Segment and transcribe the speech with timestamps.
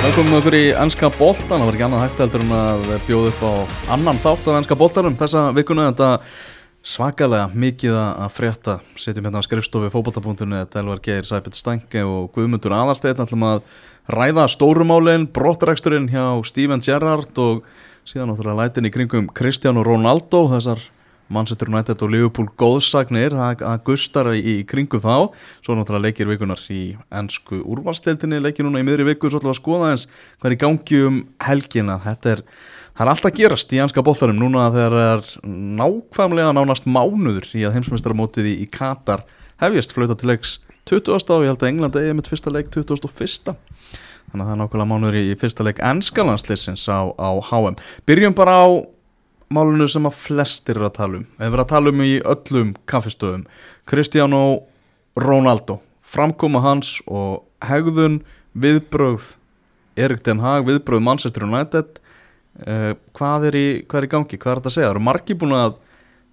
[0.00, 3.42] Velkomin okkur í ennska boltan, það var ekki annað hægt heldur en að bjóða upp
[3.44, 3.52] á
[3.98, 5.90] annan þátt af ennska boltanum þessa vikuna.
[5.90, 6.08] Þetta
[6.88, 8.76] svakalega mikið að frétta.
[8.96, 13.20] Setjum hérna á skrifstofi fókbaltabúndunni þetta Elvar Geir, Sæpit Stange og Guðmundur Aðalsteinn.
[13.20, 13.60] Ætlum að
[14.16, 17.60] ræða stórumálinn, brottræksturinn hjá Steven Gerrard og
[18.08, 20.80] síðan náttúrulega lætin í kringum Cristiano Ronaldo þessar
[21.30, 25.30] Manchester United og Liverpool góðsagnir að gustar í kringum þá.
[25.62, 26.82] Svo náttúrulega leikir vikunar í
[27.20, 30.56] ennsku úrvalstildinni, leikir núna í miðri viku svo ætlum við að skoða eins hvað er
[30.56, 32.44] í gangi um helgina, þetta er
[32.96, 37.64] það er alltaf gerast í ennska bóllarum núna þegar það er nákvæmlega nánast mánuður í
[37.64, 39.24] að heimsmeistaramótið í, í Katar
[39.62, 39.94] hefjast.
[39.96, 40.58] Flauta til leiks
[40.90, 41.14] 20.
[41.14, 43.54] og ég held að England eigi með fyrsta leik 2001
[44.30, 48.56] þannig að það er nákvæmlega mánuður í fyrsta leik ennskalandsleisins á, á HM byrjum bara
[48.62, 48.66] á
[49.50, 51.26] málunum sem að flestir eru að tala um.
[51.38, 53.46] Við erum að tala um í öllum kaffestöðum
[53.90, 54.42] Cristiano
[55.18, 58.20] Ronaldo framkoma hans og hegðun
[58.58, 59.34] viðbröð
[60.00, 62.00] Erik Den Haag, viðbröð Manchester United
[62.64, 64.88] uh, hvað, er í, hvað er í gangi, hvað er þetta að segja?
[64.88, 65.76] Það eru margi búin að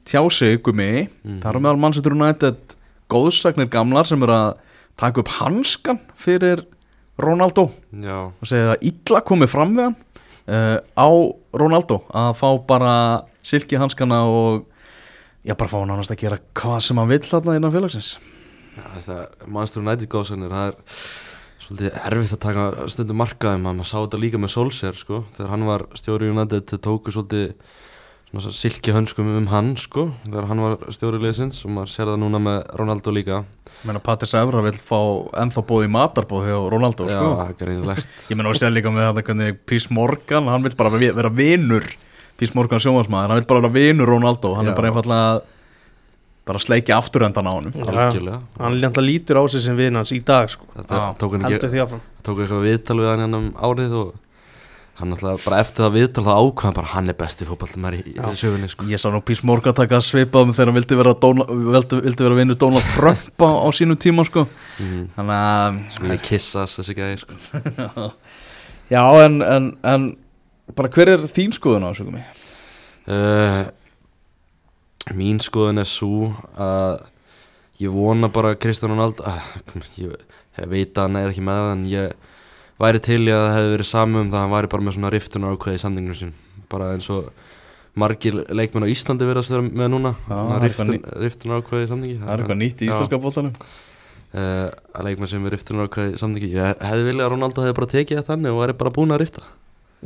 [0.08, 2.78] tjá sig ykkur mig, mm það eru meðal Manchester United
[3.12, 4.50] góðsagnir gamlar sem eru að
[5.00, 6.64] taka upp hanskan fyrir
[7.18, 8.30] Ronaldo Já.
[8.30, 9.98] og segja að illa komið fram við hann
[10.48, 11.08] uh, á
[11.58, 12.96] Ronaldo að fá bara
[13.46, 14.66] silki hanskana og
[15.48, 18.18] já bara fá hann ánast að gera hvað sem hann vill þarna innan félagsins.
[18.78, 20.78] Þetta Manchester United góðsagnir það er
[21.68, 25.24] svolítið erfitt að taka stundum markaðum að maður sá þetta líka með Solskjær sko.
[25.36, 27.54] Þegar hann var stjóri United þetta tóku svolítið
[28.36, 32.42] silki hönskum um hann sko þegar hann var stjóri leysins og maður sér það núna
[32.44, 33.44] með Ronaldo líka
[33.86, 35.00] Menna Patris Evra vil fá
[35.38, 37.56] ennþá bóð í matarbóð hjá Ronaldo Já, sko.
[37.62, 41.32] greinilegt Ég menna að sér líka með þetta hvernig Pís Morgan, hann vil bara vera
[41.32, 41.86] vinur
[42.38, 44.74] Pís Morgan sjómasmaður, hann vil bara vera vinur Ronaldo, hann Já.
[44.74, 45.30] er bara einfallega
[46.48, 50.50] bara sleikja afturöndan á hann Algjörlega Hann lítur á sig sem vinn hans í dag
[50.50, 50.68] sko.
[50.76, 54.14] Þetta Já, tók hann ekki tók eitthvað viðtal við hann hérna um árið og
[54.98, 58.36] hann alltaf bara eftir það viðtal þá ákvæðan bara hann er besti fótballtumar í, í
[58.40, 58.88] sögunni sko.
[58.90, 62.26] Ég sá nú Pís Morgan taka svipað um þegar hann vildi vera, Dóna, vildi, vildi
[62.26, 64.48] vera vinur Donald Trump á, á sínum tíma sko.
[64.82, 65.04] mm.
[65.18, 68.08] Þannig að Svona kissas þessi gæði sko.
[68.96, 70.08] Já, en, en, en
[70.78, 72.24] bara hver er þín skoðun á þessu komi?
[73.14, 73.68] uh,
[75.18, 77.04] Mín skoðun er svo að
[77.84, 79.54] ég vona bara Kristján Ronaldo uh,
[80.02, 80.18] ég,
[80.58, 82.18] ég veit að hann er ekki með en ég
[82.82, 84.98] væri til í að það hefði verið samu um það að hann væri bara með
[84.98, 86.34] svona riftunar ákveði í samningunum sín
[86.72, 87.30] bara eins og
[87.98, 90.14] margir leikmenn á Íslandi verðast vera með núna.
[90.28, 92.18] Það eitthvað riftun, riftunar ákveði í samningi.
[92.22, 96.22] Það er eitthvað nýtt í íslenska bóttanum uh, að leikmenn sem er riftunar ákveði í
[96.22, 99.16] samningi ég hefði viljað að Ronaldo hefði bara tekið það þannig og væri bara búin
[99.16, 99.48] að rifta.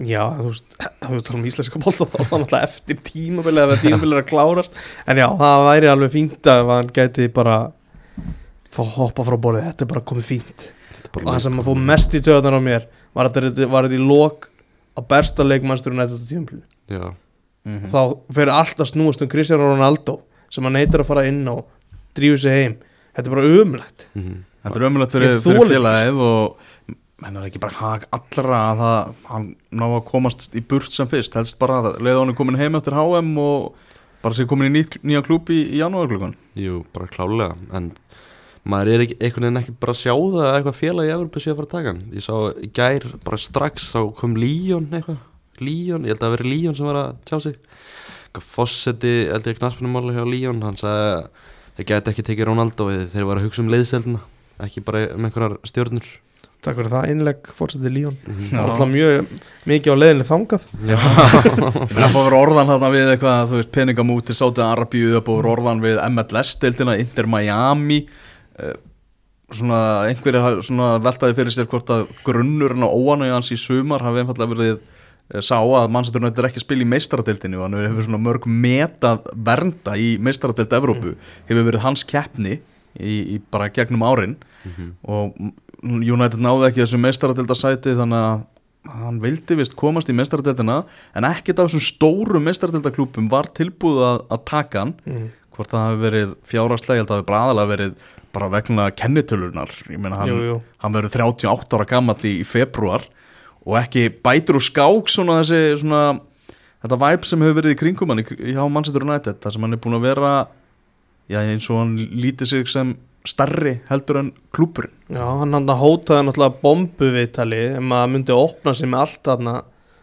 [0.08, 3.80] Já, þú veist, þú veist, um íslenska bólta þá var hann alltaf eftir tímabilið eða
[3.82, 4.78] tímabilið er að klárast.
[5.04, 7.58] En já, það væri alveg fínt að hann gæti bara
[8.72, 10.64] fá hoppa frá borðið, þetta er bara komið fínt.
[10.64, 10.81] Þetta
[11.16, 14.00] og það sem að fóð mest í töðan á mér var að þetta var þetta
[14.00, 14.48] í lok
[14.96, 17.14] á besta leikmannstur og nættast tímabilið Já,
[17.62, 17.92] Mhm.
[17.94, 18.00] þá
[18.34, 21.66] fyrir alltaf snúast um Cristiano Ronaldo sem hann neytar að fara inn og
[22.18, 22.76] drífu sig heim,
[23.16, 24.40] þetta er bara umlætt mhm.
[24.62, 26.58] Þetta er ömulegt fyrir, fyrir félagið og
[27.22, 31.08] menn er ekki bara hag allra að það, hann ná að komast í burt sem
[31.10, 33.74] fyrst, helst bara að leiða hann komin heim eftir HM og
[34.22, 36.36] bara sé komin í nýtt, nýja klúb í, í janúarklukkan.
[36.62, 37.92] Jú, bara klálega En
[38.70, 41.42] maður er ekki, einhvern veginn ekki bara að sjá það að eitthvað félag í Evropa
[41.42, 42.02] sé að fara að taka hann.
[42.14, 45.18] Ég sá í gær bara strax þá kom Líón eitthvað.
[45.62, 47.56] Líón, ég held að það veri Líón sem var að tjá sig.
[48.32, 51.24] Eitthvað Fossetti, held ég knaspunumála hjá Líón Hann sagði að
[51.78, 54.22] þeir gæti ekki tekið Ronaldo Þeir var að hugsa um leiðseldina
[54.64, 56.06] Ekki bara um einhverjar stjórnur
[56.62, 58.58] Takk fyrir það, innlegg fórsetið Líón Mhm.
[58.62, 59.32] Alltaf mjög
[59.68, 60.68] mikið á leiðinni þangað.
[60.86, 64.30] Já, Ég meina að fá að vera orðan þarna við eitthvað, þú veist, peningamút
[69.52, 74.06] svona einhverjir hafa svona veltaði fyrir sér hvort að grunnurinn og óanægja hans í sumar
[74.06, 77.80] hafi einfallega verið eh, sá að mannsetturinn er ekki að spila í meistaradeildinu og hann
[77.82, 81.18] hefur svona mörg metað vernda í meistaradeild Evrópu
[81.50, 82.62] hefur verið hans keppni
[82.96, 84.90] í, í bara gegnum árin Mhm.
[85.10, 85.34] og
[85.82, 90.82] United náði ekki þessu meistaradeildasæti þannig að hann vildi vist komast í meistaradeildina
[91.18, 95.28] en ekkert af þessum stóru meistaradeildaklúpum var tilbúið að, að taka hann mm.
[95.56, 97.96] hvort það hafi verið að það hafi bara aðalega verið
[98.34, 100.58] bara vegna kennitölunar ég meina hann, Jú, jú.
[100.84, 103.06] hann verður 38 ára gamall í, í februar
[103.66, 106.04] og ekki bætur og skák svona þessi svona
[106.82, 109.82] þetta væp sem hefur verið í kringum hann hjá Manchester United þar sem hann er
[109.84, 110.34] búin að vera
[111.32, 112.96] já, eins og hann lítið sig sem
[113.28, 118.90] starri heldur en klúpurinn Já, hann hann hótaði náttúrulega bombuviðtali um að myndi opna sig
[118.90, 119.56] með allt þarna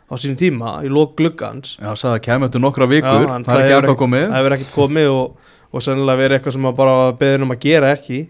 [0.09, 1.75] á sínum tíma í lók gluggans.
[1.77, 4.23] Já, sagði að kemur eftir nokkra vikur, hann það er ekki ennþá komið.
[4.25, 7.62] Það hefur ekkert komið og, og sennilega verið eitthvað sem að bara beðin um að
[7.67, 8.20] gera ekki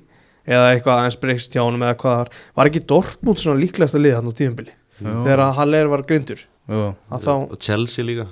[0.48, 2.30] eða eitthvað aðeins breyst hjá honum eða hvað það var.
[2.58, 4.74] Var ekki Dortmund svona líklegasta lið hann á tíðumbili?
[4.98, 5.12] Jú.
[5.22, 8.26] þegar að Haller var grindur að þá, Og Chelsea líka.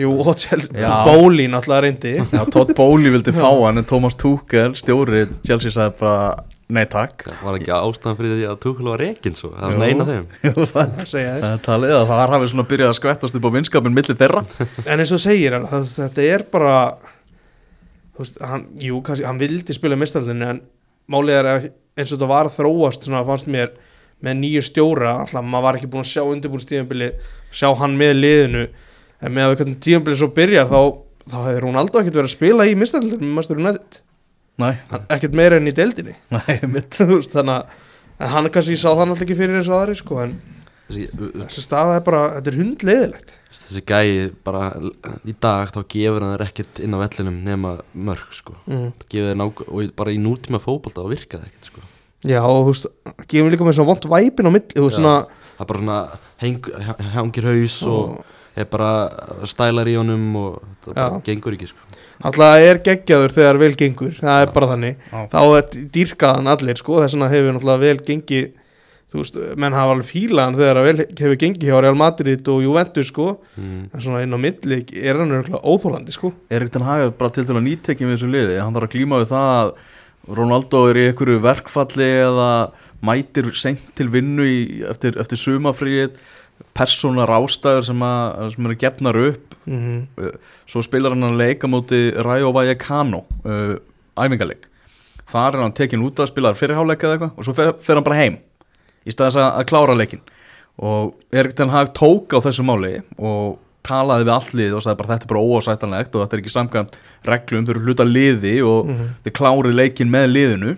[0.00, 0.90] Jú, og Chelsea Já.
[1.06, 2.14] Bóli náttúrulega reyndi.
[2.18, 7.26] Já, Todd Bowley vildi fá hann en Thomas Tuchel, stjóri Chelsea sagði bara nei takk.
[7.26, 9.52] Það var ekki ástæðan fyrir því að Tuchel var rekin svo?
[9.58, 10.26] Það var eina þeim.
[10.48, 11.44] Jú, það að segja þér.
[11.44, 14.42] Það er talið að það hafi svona byrjað að skvettast upp á vinskapin milli þeirra.
[14.86, 16.76] En eins og segir hann, það, þetta er bara
[18.14, 20.60] þú veist, hann, jú, kannski, hann vildi spila mistaldinu en
[21.10, 23.72] málið er að eins og þetta var að þróast svona fannst mér
[24.24, 27.10] með nýju stjóra, alltaf maður var ekki búin að sjá undirbúin stíðanbili,
[27.56, 28.66] sjá hann með liðinu
[29.20, 30.80] en með að við hvernig tíðanbili svo byrjar þá,
[31.32, 34.00] þá hefur hún aldrei ekkert verið að spila í mistaldinu með Master United.
[34.60, 34.74] Nei,
[35.08, 36.16] ekkert meira enn í deildinni.
[36.34, 37.00] Nei, mitt
[37.32, 37.54] þannig
[38.20, 40.36] að hann kannski sá það náttúrulega ekki fyrir eins og aðri sko, en
[40.90, 44.10] Þessi, staða er bara, þetta er hundleiðilegt þessi gæi
[44.46, 44.70] bara
[45.26, 48.90] í dag þá gefur hann ekkert inn á vellinum nema mörg sko mm.
[49.10, 51.86] gefur nák og bara í nútíma fótbolta þá virka það ekkert sko
[52.20, 52.90] Já, og þú veist,
[53.32, 54.90] gefum líka með svo vond væpin á milli, Já.
[54.92, 55.14] svona
[55.56, 56.00] það er bara svona
[56.42, 56.68] heng,
[57.14, 58.18] hangir haus og
[58.60, 58.90] er bara
[59.48, 61.22] stælar í honum og það bara Já.
[61.30, 61.90] gengur ekki sko
[62.28, 65.20] alltaf er geggjaður þegar vel gengur það er bara þannig, Já.
[65.32, 68.50] þá er dýrkaðan allir, sko, þess vegna hefur náttúrulega vel gengið,
[69.10, 72.64] þú veist, menn hafa alveg fílaðan þegar að vel hefur gengið hjá Real Madrid og
[72.64, 73.28] Juventus, sko.
[73.56, 73.80] Mm.
[73.90, 76.32] en svona inn á milli er hann örgulega óþólandi, sko.
[76.50, 78.60] Erik Ten Hag er bara til að nýtekja við þessu liði.
[78.62, 79.72] Hann þarf að glíma við það að
[80.40, 82.50] Ronaldo er í einhverju verkfalli eða
[83.02, 86.20] mætir seint til vinnu í, eftir, eftir sumafríið
[86.76, 89.56] persónar ástæður sem, að, sem eru gefnar upp.
[89.66, 90.06] Mm
[90.70, 93.74] svo spilar hann að leika móti Rayo Vallecano uh,
[94.18, 94.68] æfingarleik
[95.30, 98.06] þar er hann tekin út að spila fyrirháleika eða eitthvað og svo fer, fer hann
[98.06, 98.38] bara heim
[99.06, 100.22] í staðis að, að klára leikin
[100.80, 105.12] og Erik Ten Hag tók á þessu máli og talaði við allir og sagði bara
[105.14, 106.96] þetta er bara óásættanlegt og þetta er ekki samkvæmt
[107.28, 109.08] reglum fyrir hluta liði og Mhm.
[109.24, 110.76] þið klárið leikin með liðinu.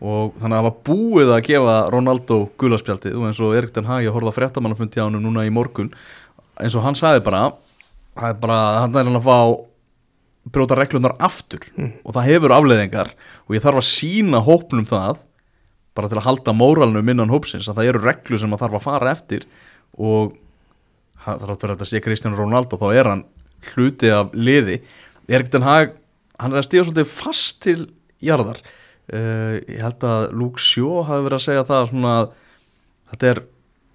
[0.00, 3.84] Og þannig að það var búið að gefa Ronaldo gulaspjaldið og eins og Erik Ten
[3.88, 5.88] Hag ég horfði að fréttamannafundi á hann núna í morgun
[6.60, 7.40] eins og hann sagði bara
[8.14, 9.38] það er bara, hann er hann að fá
[10.54, 11.60] brjóta reglunar aftur
[12.04, 13.10] og það hefur afleðingar
[13.48, 15.18] og ég þarf að sína hópnum það
[15.98, 18.86] bara til að halda móralnum innan hópsins að það eru reglu sem maður þarf að
[18.86, 19.46] fara eftir
[19.98, 20.36] og
[21.24, 23.24] það þarf að vera þetta sé Kristján Ronaldo þá er hann
[23.72, 24.78] hluti af liði.
[25.28, 25.96] Erik Den Hag,
[26.38, 27.78] hann er að stíða svolítið fast til
[28.22, 28.60] jarðar.
[29.08, 32.26] Uh, ég held að Luke Shaw hafi verið að segja það svona að
[33.12, 33.42] þetta er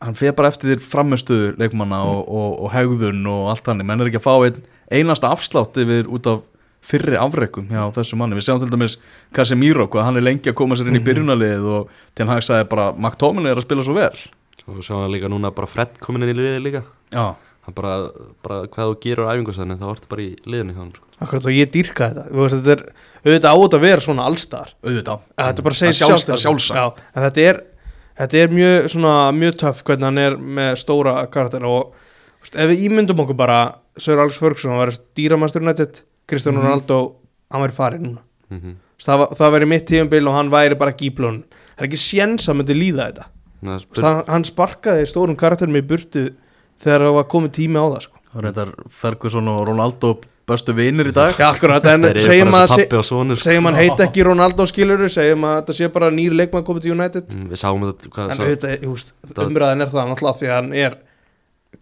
[0.03, 4.03] hann fer bara eftir þér framistuðu leikmanna og, og, og hegðun og allt hann menn
[4.03, 4.63] er ekki að fá einn
[4.93, 6.41] einasta afslátt yfir út af
[6.83, 8.97] fyrri afreikum hjá þessu manni, við sjáum til dæmis
[9.35, 12.67] Casemiro, hvað hann er lengi að koma sér inn í byrjunalið og til hann sagði
[12.73, 14.11] bara McTominay er að spila svo vel.
[14.67, 16.83] Og svo hann líka núna bara Fred komin inn í liði líka.
[17.15, 17.33] Já,
[17.65, 17.95] hann bara,
[18.43, 21.09] bara hvað þú gerur á æfingarsæðinu þá ertu bara í liðinu hjá hann sko.
[21.23, 22.81] akkurat og ég dýrka þetta, þetta er
[23.23, 24.73] auðvitað átt að vera svona allstar.
[24.83, 25.21] Auðvitað.
[25.39, 26.79] Þetta bara Það sjálfs- sjálft það sjálfsagt.
[26.79, 27.61] Já, en þetta er,
[28.19, 31.93] þetta er mjög, svona, mjög töff hvernig hann er með stóra karakter og
[32.43, 33.59] veist, ef við ímyndum okkur bara
[33.97, 36.63] Sir Alex Ferguson, var dýramastur nættið Kristján Mhm.
[36.63, 36.97] Ronaldo,
[37.51, 38.21] hann væri farið núna.
[38.49, 38.59] Mm
[38.93, 41.43] veist, það, var- það væri mitt tíðumbil og hann væri bara plónum
[41.75, 43.25] það er ekki séns að myndi líða þetta.
[43.63, 46.29] Þú veist, hann, sparkaði stórum karakterum í burtu
[46.83, 48.17] þegar það var komið tími á það sko.
[48.33, 51.33] Það er þetta Ferguson og Ronaldo bestu vinir í dag.
[51.39, 53.49] Eru segjum að þessi pappi og sonur sko.
[53.49, 56.91] segjum hann heiti ekki Ronaldo skiluru segjum að þetta sé bara nýr leikmann komið til
[56.91, 57.27] United.
[57.33, 60.73] Mm, við sáum þetta hvað en auðvitað, Það- umræðin er það náttúrulega því að hann
[60.73, 60.97] er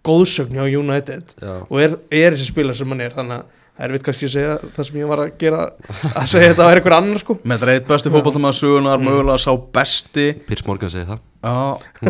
[0.08, 3.44] góðsögn hjá United já, og er, er þessi spilar sem hann er þannig að
[3.78, 5.60] það er við kannski að segja það sem ég var að gera
[6.12, 7.36] að segja þetta að vera einhver annar sko.
[7.44, 10.26] Með þetta er eitt besti fótballtamaður sögunar mögulega sá besti.
[10.50, 11.22] Piers Morgan segi það.
[11.42, 11.54] Já,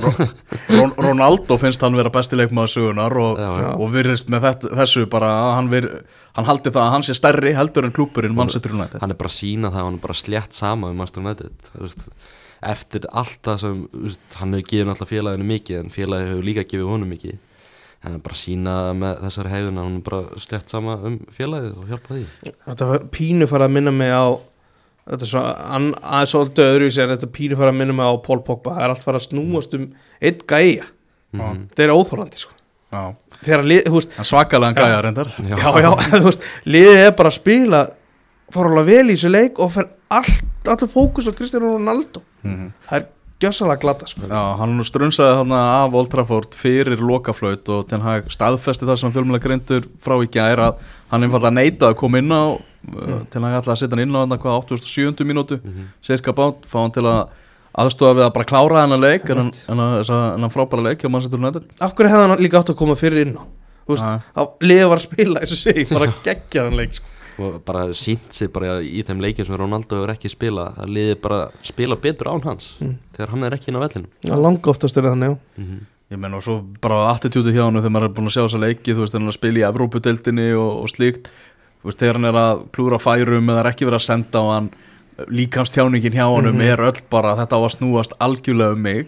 [0.04, 0.28] Ro-
[0.76, 3.40] Ron- Ronaldo finnst hann vera besti leikmaður sögunar og,
[3.78, 5.88] og virðist með þetta, þessu bara að hann, vir,
[6.36, 9.00] hann haldi það að hann sé stærri heldur en klúpurinn Manchester United.
[9.06, 11.72] Hann er bara að sína það, hann er bara slétt sama um Master United
[12.62, 13.78] eftir allt það sem
[14.38, 17.40] hann hefur gefið náttúrulega félaginu mikið en félagi hefur líka gefið honum mikið
[18.04, 20.96] en hann er bara að sína með þessari hefðun að hann er bara slétt sama
[21.06, 22.24] um félagið og hjálpa því.
[22.66, 24.26] Þetta var pínu fara að minna mig á
[25.12, 28.14] þetta er svo an- aðeins svolítið öðruvísi en þetta pínu fara að minna mig á
[28.26, 28.74] Paul Pogba.
[28.78, 29.86] Það er allt fara að snúast um
[30.22, 30.86] einn gæja.
[31.34, 31.68] Mhm.
[31.72, 32.52] þetta er óþórandi sko.
[32.92, 33.16] Já,
[33.46, 35.30] þegar lið, þú veist, hann svakalega gæja reyndar.
[35.40, 35.56] Já.
[35.56, 37.80] já, já, þú veist, liðið er bara að spila
[38.52, 42.22] fara alveg vel í þessu leik og fer allt, allur fókus á Cristiano Ronaldo.
[42.44, 42.74] Mhm.
[42.90, 43.06] það er
[43.42, 44.28] gjössalega glata sko.
[44.30, 49.14] Já, hann strunsaði hann af Old Trafford fyrir lokaflaut og Ten Hag staðfesti það sem
[49.16, 50.82] fjölmjöla greindur frá í gær að
[51.12, 53.24] hann einfallega neitaði að koma inn á mm.
[53.34, 55.26] Ten Hag ætlaði að setja hann inn á hann hvað 87.
[55.28, 55.90] mínútu, Mhm.
[56.02, 57.28] cirka bát fá hann til að
[57.82, 61.40] aðstofa við að bara klára leik hann, en hann, en hann frábæra leik hjá Manchester
[61.40, 63.44] United af hverju hefði hann líka átt að koma fyrir inn á
[63.88, 67.11] þú veist, að liðið var að spila og segi, bara geggja þann leik sko.
[67.42, 71.16] Og bara sínt sig bara í þeim leikin sem Ronaldo hefur ekki spilað að liði
[71.22, 72.96] bara spila betur án hans Mm.
[73.18, 75.64] þegar hann er ekki inn á vellinu Já, langa oftast er það þannig, já.
[75.64, 75.80] mm
[76.12, 78.60] Ég menn og svo bara attitúti hjá hann þegar maður er búin að sjá þessa
[78.60, 81.30] leiki, þú veist, þegar hann er að spila í Evrópudeildinni og, og slíkt
[81.82, 84.46] þú veist, þegar hann er að klúra færum eða er ekki verið að senda á
[84.52, 84.68] hann
[85.32, 86.62] líkamstjáningin hjá honum Mhm.
[86.62, 89.08] er öll bara þetta á að snúast algjörlega um mig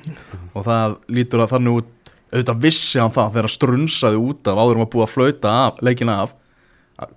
[0.56, 1.86] og það lítur að þannig út
[2.34, 5.50] auðvitað vissi hann það þegar hann strunsaði út af áður um að búa að flauta
[5.68, 6.34] af, leikina af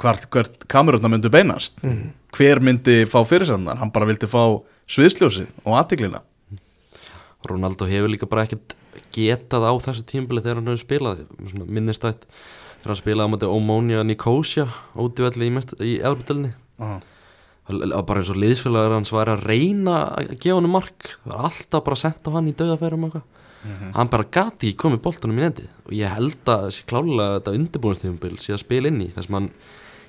[0.03, 1.77] hvert, hvert kamerunna myndi beinast.
[1.83, 2.13] Mhm.
[2.37, 4.43] hver myndi fá fyrirsendar hann bara vildi fá
[4.89, 6.21] sviðsljósið og aðtiklina
[7.47, 8.75] Ronaldo hefur líka bara ekkert
[9.15, 11.21] getað á þessu tímbili þegar hann hefur spilað.
[11.47, 12.25] Svona minnistætt
[12.83, 14.67] þegar hann spilaði á móti Omonia Nicosia
[14.97, 16.53] útivelli í, mest- í Evropadelni
[18.07, 21.09] bara eins og liðsfélagur hans var að reyna að gefa hann mark.
[21.25, 23.33] Það var alltaf bara að senda hann í döðafærum og eitthvað
[23.97, 27.57] hann bara gati ekki komið boltanum í nendið og ég held að þessi klálega þetta
[27.61, 29.51] undirbúinstífumbil sé að spila inn í þess að hann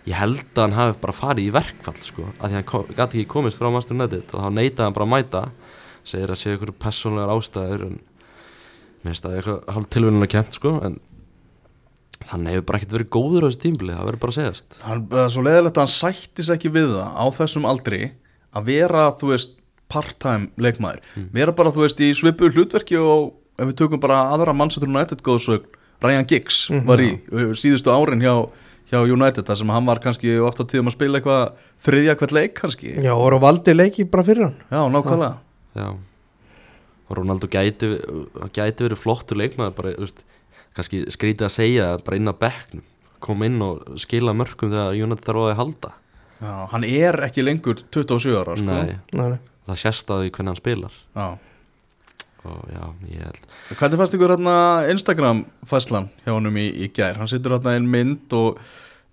[0.07, 3.31] ég held að hann hafi bara farið í verkfall sko, að því hann gati ekki
[3.31, 5.41] komist frá Master United og þá neitaði hann bara að mæta.
[6.07, 7.97] Segir að sé ykkur persónlegar ástæður en
[9.03, 10.95] mér finnst það eitthvað hálf tilvíðulega kent sko en
[12.27, 14.79] þannig hefur bara ekkert verið góður á þessu tímbili það verður bara að segjast.
[14.85, 18.01] Hann, það er svo leiðilegt að hann sættis ekki við það á þessum aldri
[18.55, 19.59] að vera, þú veist,
[19.91, 21.03] part-time leikmaður,
[21.35, 25.21] vera bara, þú veist, í svipu hlutverki og ef við tökum bara aðra mannsettur United
[25.25, 25.67] góðsögn
[26.03, 28.33] Ryan Giggs var í uh, síðustu árin hjá,
[28.91, 32.53] hjá United þar sem hann var kannski ofta tíðum að spila eitthvað þriðja hvert leik
[32.59, 32.91] kannski.
[33.01, 34.59] Já, og voru valdi leiki bara fyrir hann.
[34.69, 35.39] Já, nákvæmlega.
[35.77, 35.87] Já.
[37.07, 37.89] Og Ronaldo gæti,
[38.53, 40.21] gæti verið flottur leikmaður bara, veist,
[40.77, 42.85] kannski skrítið að segja bara inn á bekknum
[43.23, 45.91] koma inn og skila mörgum þegar United þarf að halda.
[46.37, 48.67] Já, hann er ekki lengur 27 ára sko.
[48.69, 49.39] Nei, Nei, nei.
[49.65, 50.99] það sést á því hvernig hann spilar.
[51.17, 51.25] Já.
[52.45, 53.45] Og já, ég held
[53.79, 54.57] Hvernig fannst ykkur hérna
[54.91, 57.17] Instagram fæslan hjá honum í, í gær?
[57.21, 58.59] Hann situr hérna einn mynd og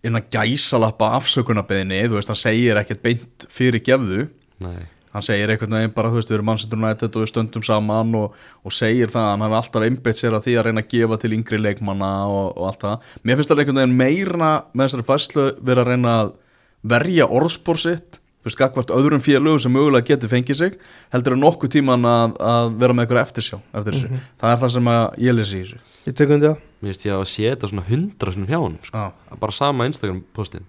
[0.04, 4.26] inn að gæsalappa afsökunarbeðinni, þú veist, hann segir ekkert beint fyrir gefðu,
[4.64, 8.16] Nei, hann segir einhvern veginn bara, þú veist, við erum United og við stöndum saman
[8.18, 8.34] og,
[8.66, 11.18] og segir það að hann hafi alltaf einbeitt sér að því að reyna að gefa
[11.22, 13.12] til yngri leikmanna og, og allt það.
[13.22, 16.34] Mér finnst það einhvern veginn meira með þessari fæslu vera að reyna að
[16.94, 20.78] verja orðspór sitt, veist, gagvart öðrum félögum sem mögulega geti fengið sig,
[21.14, 24.22] heldur en nokkuð tíman að, að vera með eitthvað eftirsjá eftir þessu.
[24.42, 25.82] Það er það sem að ég lesi í þessu.
[26.04, 28.78] Ég tek undir það mér finnst ég að sé þetta svona hundra sinni hjá hann
[28.84, 29.02] sko.
[29.04, 29.36] Já.
[29.40, 30.66] bara sama Instagram postin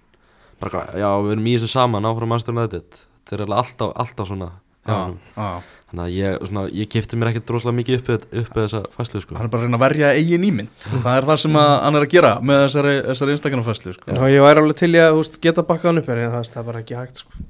[0.60, 4.30] bara, já, við erum í þessu saman áfram Master United þeir eru alveg alltaf, alltaf
[4.30, 4.52] svona
[4.86, 5.48] hjá Já, hann já.
[5.90, 9.36] þannig að ég, svona, ég kipti mér ekkert droslega mikið upp, upp þessa fæslu sko.
[9.36, 11.98] hann er bara að reyna að verja eigin ímynd það er það sem að hann
[12.00, 14.14] er að gera með þessari, þessari Instagram-fæslu sko.
[14.14, 16.84] Já, ég væri alveg til í að geta bakkað hann upp en það er bara
[16.84, 17.44] ekki hægt sko.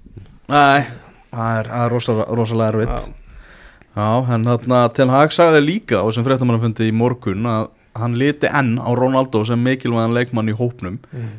[0.53, 0.87] Nei,
[1.33, 3.09] það er, rosalega, erfitt
[3.97, 4.09] Já.
[4.35, 8.77] En þarna Ten Hag sagði líka á þessum fréttamannafundi í morgun að hann liti enn
[8.77, 11.31] á Ronaldo sem mikilvægan leikmann í hópnum mm.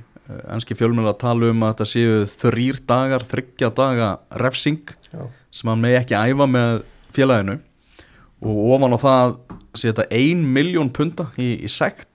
[0.56, 4.10] enski fjölmjöla að tala um að þetta séu þrýr dagar, þryggja daga
[4.42, 5.28] refsing Já.
[5.54, 6.82] sem hann megi ekki æfa með
[7.14, 7.60] félaginu
[8.42, 9.38] og ofan á það
[9.78, 12.07] sé þetta ein miljón punta í, í sekt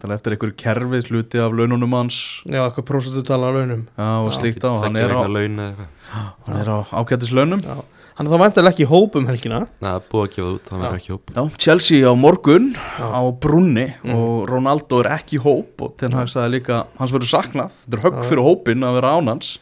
[0.00, 2.16] Þannig eftir einhverju kerfið hluti af laununum hans
[2.46, 5.70] Já, eitthvað prósentutala á launum já, og slíkt á, hann er á, vegna laun eða
[5.70, 6.28] eitthvað.
[6.46, 7.76] hann er á ágætis launum Já.
[8.20, 10.50] Hann er þá vantilega ekki í hóp um helgina Nei, það er búið að gefa
[10.54, 10.76] út, Já.
[10.80, 13.06] verður ekki hóp Já, Chelsea á morgun Já.
[13.10, 14.14] á brunni Mhm.
[14.14, 17.96] og Ronaldo er ekki í hóp og Ten Hag sagði líka, hans verður saknað þetta
[17.98, 19.58] er högg fyrir hópin að vera ánans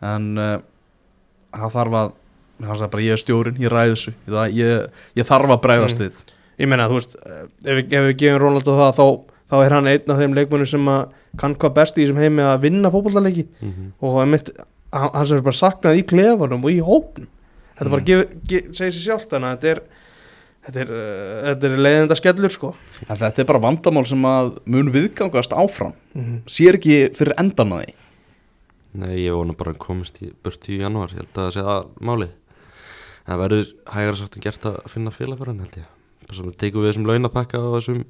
[0.00, 0.58] en uh,
[1.52, 2.12] það þarf að
[2.66, 4.88] hann sagði bara ég er stjórin, ég ræði þessu ég, ég,
[5.20, 6.08] ég þarf að bregðast Mhm.
[6.08, 9.04] við Ég meina, þú veist, eh, ef við, ef við gefum Ronaldo það þá,
[9.48, 12.42] þá er hann einn af þeim leikmönnum sem að kann hvað best í þessum heimi
[12.44, 13.92] að vinna fótballaleiki mm -hmm.
[14.00, 14.50] og einmitt,
[14.92, 17.28] sem er bara saknað í klefanum og í hópnum.
[17.78, 18.06] Þetta bara Mm.
[18.06, 19.80] gef, gef, segir sér sjálft þannig að þetta er
[20.68, 22.74] þetta er, uh, þetta er leiðenda skellur sko.
[23.08, 25.94] En þetta er bara vandamál sem að mun viðgangast áfram.
[26.14, 27.94] Mm sér ekki fyrir endan að því?
[28.98, 31.60] Nei, ég vona bara að komist í burti í janúar, ég held að það sé
[31.60, 32.30] það málið.
[33.26, 35.88] En það verður hægara sagt en gert að finna félag fyrir hann held ég.
[36.26, 38.04] Bara sem tekum við þessum launapakka og þessum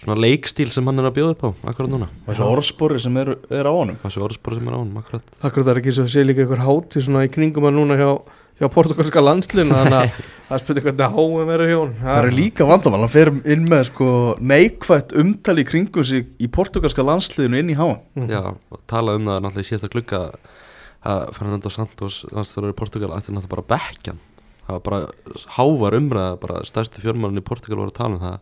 [0.00, 3.16] svona leikstíl sem hann er að bjóða upp á akkurat núna, og þessu orðspori sem
[3.20, 3.98] er, er á honum.
[4.04, 5.32] Þessu orðspori sem er á honum akkurat.
[5.44, 7.98] Akkur það er ekki svo að sé líka einhver hátíð svona í kringum að núna
[8.00, 8.08] hjá,
[8.60, 12.66] hjá portugalska landslinu þannig að það spyrir hvernig háum verður hjá hún Það er líka
[12.68, 14.08] vandamál, hann fer inn með sko
[14.40, 18.28] neikvætt umtali í kringum sig í portugalska landsliðinu inn í háan Mhm.
[18.32, 18.42] Já,
[18.72, 20.22] og tala um það náttúrulega í síðasta glugga
[21.00, 24.18] að Fernando Santos landsþjóður í Portugal ætti náttúrulega bara bekkjan
[24.66, 24.98] það var bara
[25.56, 28.38] hávar umræða bara stærsti fjörmálun í Portugal voru að tala um það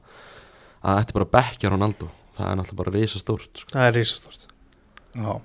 [0.82, 2.12] að það ætti bara bekkja Ronaldo.
[2.38, 3.74] Það er náttúrulega bara reysa stórt sko.
[3.74, 4.48] Það er rísastort
[5.18, 5.40] Já,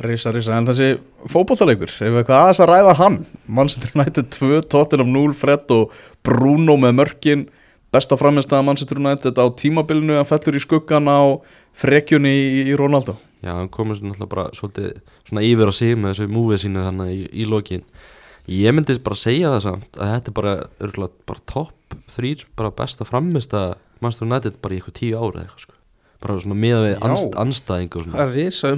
[0.00, 0.90] risa, risa, en þessi
[1.28, 3.16] fótbollalegur, ef við eitthvað aðeins að ræða hann
[3.50, 7.42] Manchester United 2, Tottenham 0 Fred og Bruno með mörkin.
[7.90, 11.42] Besta framistæða Manchester United á tímabilinu, hann fellur í skuggan á
[11.82, 13.18] frekjunni í, í Ronaldo.
[13.42, 14.94] Já, hann komur náttúrulega bara svolítið
[15.26, 17.84] svona yfir á sig með þessu múfið sínu þannig í, í lokin.
[18.50, 21.76] Ég myndi bara segja það samt að þetta er bara, örgulega, bara topp
[22.16, 23.62] þrýr bara besta frammista
[24.00, 25.76] Manchester United bara í eitthvað tíu ára eitthvað sko.
[26.20, 28.72] Bara svona miða við anst, anstæðing og Það svona er risa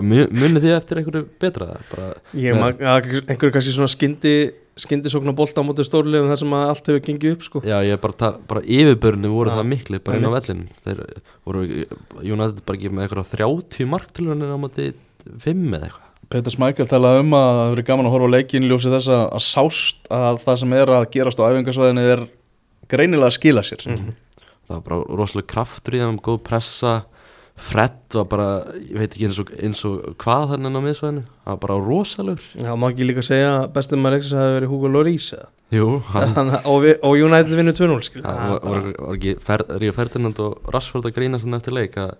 [0.00, 4.34] mu- munið þið eftir einhverju betra bara, Ég að, einhverju kannski svona skyndi
[4.80, 7.60] skyndisókn á bolta á móti stórlegum þar sem að allt hefur gengið upp sko.
[7.60, 11.02] Já, ég bara, að bara yfirbörni voru Já, það miklu bara inn á vellin þeir
[11.44, 11.64] voru,
[12.24, 14.86] United bara gefið með eitthvað 30 marktilunir á móti
[15.28, 18.64] 5 eða eitthvað Peter Smækjál talaði um að það verið gaman að horfa á leikin
[18.66, 22.24] í ljósi þess að, að sást að það sem er að gerast á æfingarsvæðinu er
[22.92, 24.12] greinilega að skila sér Mhm.
[24.68, 26.94] það var bara rosalega kraftur í þeim góð pressa
[27.62, 28.46] Fred var bara,
[28.80, 32.46] ég veit ekki eins og, eins og hvað þannig á miðsvæðinu það var bara rosalegur
[32.64, 35.48] Já, má ekki líka segja að bestum maður leiksins hafi verið Hugo Lloris eða?
[35.72, 38.24] Jú, hann og, við, og United vinnur 2-0 skilur.
[38.24, 41.76] Það Það var, bara- var, var ekki Río Ferdinand og Rashford að grína svona eftir
[41.76, 42.14] leik að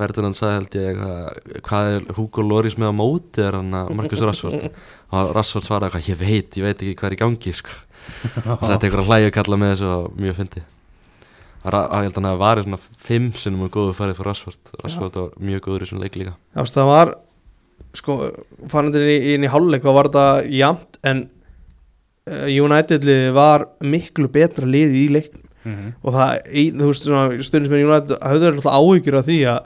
[0.00, 3.94] Ferdinand sagði held ég að hvað er Hugo Loris með á móti er hann að
[4.00, 4.66] Marcus Rashford.
[5.14, 7.78] Og Rashford svaraði hvað ég veit, ég veit ekki hvað er í gangi sko.
[8.56, 10.62] og setti einhverja hlæju kalla með þessu og mjög fyndi
[11.60, 14.70] að ég held að hann hafi varið svona fimm sinnum og góðu farið fyrir Rashford.
[14.80, 16.32] Rashford var mjög góður í svona leik líka.
[16.54, 17.12] Já, veist, það var
[18.00, 18.16] sko,
[18.72, 20.24] fannandi inn í, inn í hálfleik þá var þetta
[20.56, 21.22] jamt en
[22.30, 25.46] uh, United liði var miklu betra liði í leiknum.
[25.60, 25.88] Mhm.
[26.00, 26.30] og það,
[26.80, 27.06] þú veist,
[27.44, 29.58] stundins með United hafðu þeir alltaf áhyggjur af því að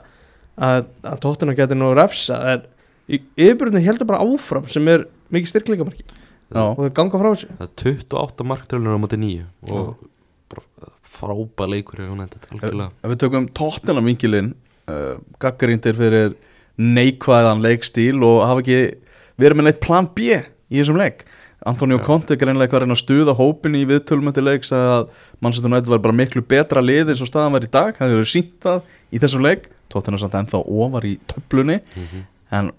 [0.55, 2.65] að, að tóttina getur nú refsa en
[3.07, 6.05] yfirbjörnir heldur bara áfram sem er mikið styrkleikamarki.
[6.53, 6.61] Já.
[6.61, 7.53] og þeir ganga frá þessu.
[7.57, 9.95] Það er 28 marktölunar á móti nýju og
[10.51, 14.51] bara frábæð leikur Ef við tökum tóttina vinkilinn
[14.91, 16.35] uh, gaggaríndir fyrir
[16.77, 18.79] neikvæðan leikstíl og hafa ekki
[19.41, 21.25] verið með neitt plan B í þessum leik.
[21.65, 21.97] Antonio.
[22.05, 25.05] Conte greinlega að reyna að stuða hópin í viðtölum eftir leik sagði að
[25.41, 28.29] Manchester United var bara miklu betra lið eins og staðan var í dag, það hefur
[28.29, 31.79] sínt það í þessum leik, tóttina samt ennþá ofar í töflunni.
[31.95, 32.25] Mhm.
[32.55, 32.71] en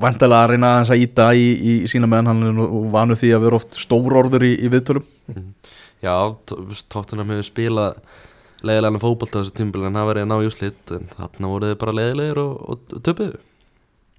[0.00, 3.32] vantilega að reyna að íta í, í, í sína meðan hann er nú vanu því
[3.34, 5.04] að vera oft stórorður í, í viðtölum.
[6.04, 6.14] Já,
[6.92, 7.98] Tottenham hefur spilað
[8.62, 11.70] leiðilega fótbolta á þessu tímbil en það verið að ná í úslit en þarna voru
[11.70, 13.38] þið bara leiðilegir og, og, og töpuðu.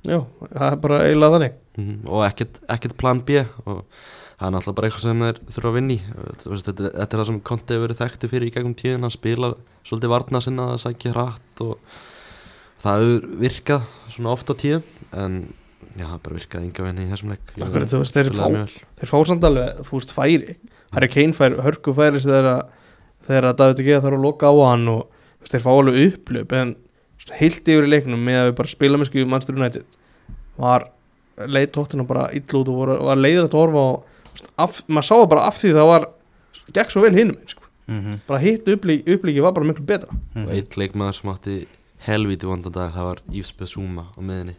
[0.08, 1.60] Já, það er bara eiginlega þannig.
[1.80, 3.84] Mm og ekkert, ekkert plan B og
[4.40, 7.40] það er náttúrulega bara eitthvað sem þeir þurfa að vinni þetta, þetta er það sem
[7.50, 9.52] Conte hefur verið þekkti fyrir í gegnum tíðin að spila
[9.90, 11.78] svolítið varna sinna að sækja hratt og
[12.84, 14.84] það hefur virkað svona oft á tíðum
[15.24, 15.40] en
[15.98, 17.54] já, það bara virkað enga venni í þessum leik.
[17.66, 20.56] Akkurat, þú veist, þeir fá- þeir fá samt alveg, þú veist, færi.
[20.96, 25.02] Harry Kane fær hörku færi þegar að David Gea þarf að loka á hann og
[25.42, 26.76] veist, þeir fá alveg upplöp en
[27.40, 29.98] heilt yfir í leiknum með að við bara spila með skju Manchester United
[30.60, 30.88] var
[31.40, 35.16] leið tóttina bara ill út og voru, var leiðilegt að horfa og af, maður sá
[35.30, 36.08] bara af því það var
[36.76, 37.59] gekk svo vel hinum sko.
[37.90, 38.20] Mm -hmm.
[38.28, 40.10] bara hitt upplík, upplíki var bara miklu betra.
[40.36, 41.68] Og eitt leikmaður sem átti
[42.06, 44.56] helvíti vondan dag það var Yves Besuma á miðinni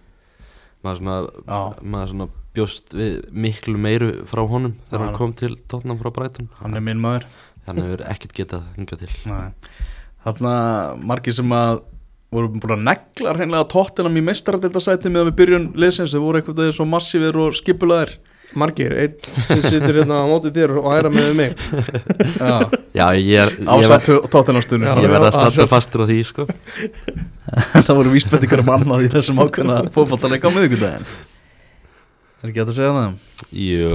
[0.84, 6.00] maður svona, maður svona bjóst við miklu meiru frá honum þegar hann kom til Tottenham
[6.00, 6.50] frá Brighton.
[6.60, 7.28] Hann er minn maður.
[7.66, 9.10] Hann hefur ekkert getað hingað til.
[9.30, 9.52] Nei.
[10.24, 10.54] Þarna
[11.10, 11.82] margir sem að
[12.30, 16.40] voru búin að negla hreinlega tóttinam í meistaradildasæti með að við byrjun liðsins, þau voru
[16.40, 18.16] eitthvað svo massífir og skipulaðir
[18.58, 19.14] margir, einn
[19.48, 21.66] sem situr hérna á móti þér og hæra með mig.
[22.40, 22.56] Já,
[22.96, 26.18] já, ég, er, ég, ásætt ver, tóttinamstunum Já, ég verð að sjálf- fastur á því
[26.26, 26.46] sko.
[27.86, 31.06] Það voru vísbendingar um annað í þessum ákveðna fótballtaleika á miðvikudaginn.
[32.40, 33.16] Er ekki hægt að segja það?
[33.50, 33.94] jú,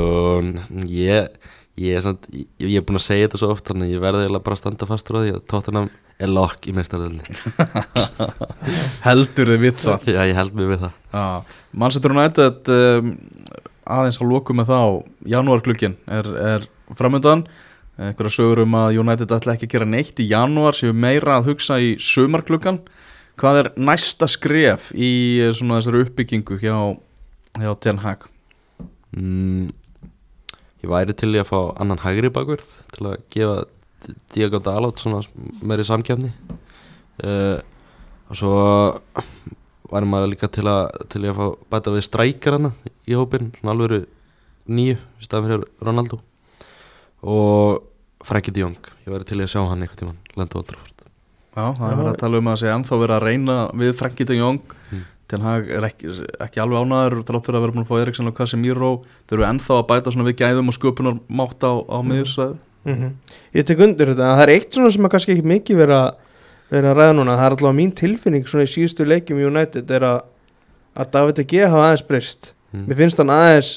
[0.91, 3.95] ég ég er, samt, ég, ég er búin að segja þetta svo oft þannig að
[3.97, 5.89] ég verði bara að standa fastur á því að Tottenham
[6.23, 7.25] er lokk í meistaröðinni
[9.05, 10.05] Heldur þið við það?
[10.15, 10.93] Já, ég held mig við það.
[11.11, 11.25] Já,
[11.83, 13.09] Manchester United um,
[13.85, 14.81] aðeins að loku með þá
[15.35, 16.67] janúarklukkin er, er
[16.97, 17.45] framöndan
[17.95, 21.51] einhverja sögur um að United ætla ekki að gera neitt í janúar séu meira að
[21.51, 22.81] hugsa í sömarklukkan
[23.39, 26.75] hvað er næsta skref í eh, svona þessari uppbyggingu hjá,
[27.59, 28.27] hjá Ten Hag?
[29.15, 29.71] Mm,
[30.85, 33.63] Ég væri til að fá annan hægri bakvörð til að gefa
[34.35, 34.99] Diego Dalot
[35.65, 36.29] meiri samkjafni
[37.25, 37.57] uh,
[38.29, 38.57] og svo
[39.91, 42.71] væri maður líka til að, til að fá bæta við strækjar hana
[43.05, 44.01] í hópin, svona alvöru
[44.65, 46.19] nýju í staðan fyrir Ronaldo.
[47.25, 47.81] Og
[48.25, 51.03] Frenkie de Jong ég væri til að sjá hann einhvern tímann lenda á Old Trafford.
[51.55, 54.27] Já, það er verið að tala um að segja ennþá verið að reyna við Frenkie
[54.27, 54.75] de Jong.
[54.91, 55.03] Mm.
[55.25, 56.11] Ten Hag er ekki,
[56.43, 58.91] ekki alveg ánæður þrátt fyrir að vera búin að fá Eriksson og Casemiro.
[59.25, 63.13] Þau eru ennþá að bæta svona við gæðum og sköpunar mátt á, á miðursvæði mm
[63.55, 65.79] Ég tek undir þetta, en það er eitt svona sem að kannski ekki mikið
[66.71, 69.45] vera, vera að ræða núna, það er alltaf mín tilfinning svona í síðustu leikjum í
[69.47, 70.21] United er að,
[70.95, 72.87] að David De Gea hafa aðeins breyst Mm.
[72.89, 73.67] mér finnst hann aðeins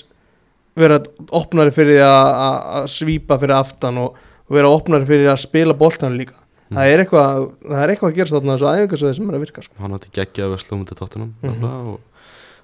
[0.74, 0.96] vera
[1.30, 4.16] opnari fyrir að, að, að svípa fyrir aftan og,
[4.48, 6.34] og vera opnari fyrir að spila boltan líka
[6.68, 6.76] Mm.
[6.76, 9.62] það, er eitthvað, það er eitthvað að gera þarna þessu æfingarsvæði sem er að virka
[9.64, 9.74] sko.
[9.80, 11.64] hann átti geggja að vesla um til tóttunum Mhm.
[11.64, 12.00] og,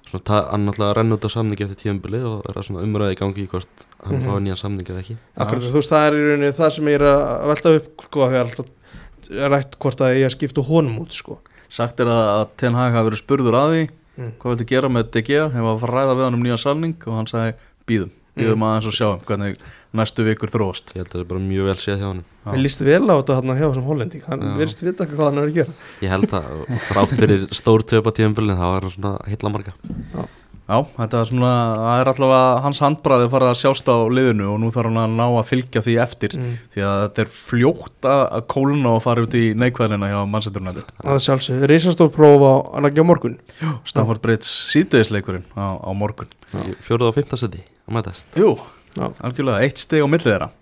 [0.05, 3.17] svona, hann náttúrulega renn út á samningi eftir tíðanbili og er að svona umræði í
[3.17, 4.27] gangi í hvort hann Mhm.
[4.27, 6.95] fá nýja samningi eða ekki Akkur, þú veist, það er í rauninni það sem ég
[6.99, 8.29] er að velta upp sko,
[9.31, 11.39] er rætt hvort að ég að skipta honum út sko.
[11.69, 13.85] Sagt er að að Ten Hag hafi verið spurður að því
[14.15, 14.29] Mm.
[14.39, 17.15] hvað viltu gera með Gea hefur að að ræða við hann um nýja salning og
[17.17, 17.49] hann sagði
[17.85, 19.57] býðum, býðum aðeins og sjáum hvernig
[19.91, 22.21] næstu vikur þróast ég held að það er bara mjög vel séð hjá hann.
[22.47, 24.53] Mér líst vel á þetta hann hjá þessum hollending hann Já.
[24.61, 28.11] verðist vita hvað hann er að gera ég held að þrátt fyrir stór töp á
[28.15, 29.75] tíðanbili þá er hann svona heilla marga
[30.15, 30.23] Já,
[30.65, 34.71] þetta er svona, það er allavega hans handbræði farið að sjást á liðinu og nú
[34.73, 36.35] þarf hann að ná að fylgja því eftir.
[36.39, 36.55] Mm.
[36.73, 40.65] því að þetta er fljótt að að kólna og fara út í neikvæðina hjá Manchester
[40.65, 40.89] United.
[41.03, 43.39] Það er sjálfsög, reysastór próf á að leggja á morgun.
[43.85, 46.33] Stamford Bridge síðdegisleikurinn á, á morgun.
[46.65, 48.29] Í fjóruð og fymta seti að mætast.
[48.33, 48.55] Jú,
[48.97, 49.09] Já.
[49.21, 50.53] algjörlega, eitt steg á millið þeirra.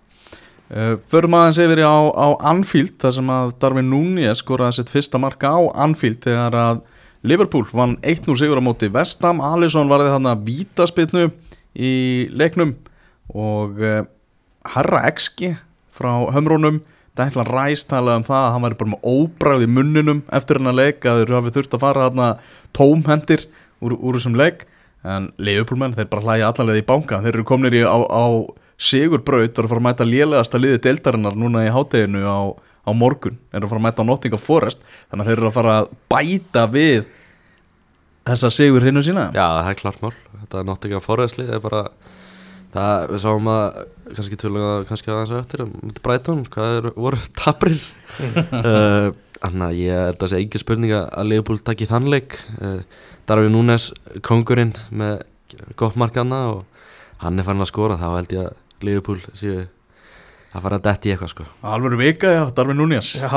[0.74, 5.20] Uh, Förum aðeins yfir á, á Anfield þar sem að Darwin Núñez skoraði sitt fyrsta
[5.20, 6.80] marka á Anfield þegar að
[7.24, 11.28] Liverpool vann 1-0 sigur á móti Vestam, Alisson varði þarna vítaspilnu
[11.74, 11.92] í
[12.36, 12.74] leiknum
[13.32, 13.80] og
[14.74, 15.54] Herra Exki
[15.94, 16.82] frá hömrónum
[17.14, 20.74] Declan Rice talaði um það að hann væri bara með óbræð í munninum eftir hennar
[20.74, 22.28] leik að þeir hafi þurft að fara þarna
[22.74, 23.44] tómhendir
[23.78, 24.64] úr, úr þessum leik.
[25.06, 27.20] En Leifupólmenn þeir bara hlæja allanlega í banka.
[27.22, 28.24] Þeir eru komnir í, á, á
[28.74, 32.38] sigurbraut og eru að fara að mæta lélegasta liði deildarinnar núna í hátteginu á,
[32.84, 35.56] á morgun eru að fara að mæta á Nottingham Forest þannig að þeir eru að
[35.58, 37.06] fara að bæta við
[38.24, 39.28] þessa sigur hinnu sína.
[39.36, 40.12] Já það er klart mál.
[40.40, 41.82] Þetta er náttúrulega fórræðsli það er bara
[42.74, 43.80] það við sáum að
[44.16, 47.84] kannski tölum að kannski aðeins eftir um Brighton hvað er, voru taprir?
[48.20, 49.12] Uh,
[49.44, 52.38] Þannig að ég held að sé ekki spurning að Leopold takki þann leik.
[52.64, 52.78] Uh,
[53.28, 53.90] Darfi Núnes
[54.24, 55.20] kongurinn með
[55.76, 56.62] gott markaðna og
[57.20, 59.66] hann er farin að skora þá held ég að Leopold séu
[60.54, 61.44] að fara að detti í eitthvað sko.
[61.66, 63.28] Alveg vika, já, Darvin Núñas Já.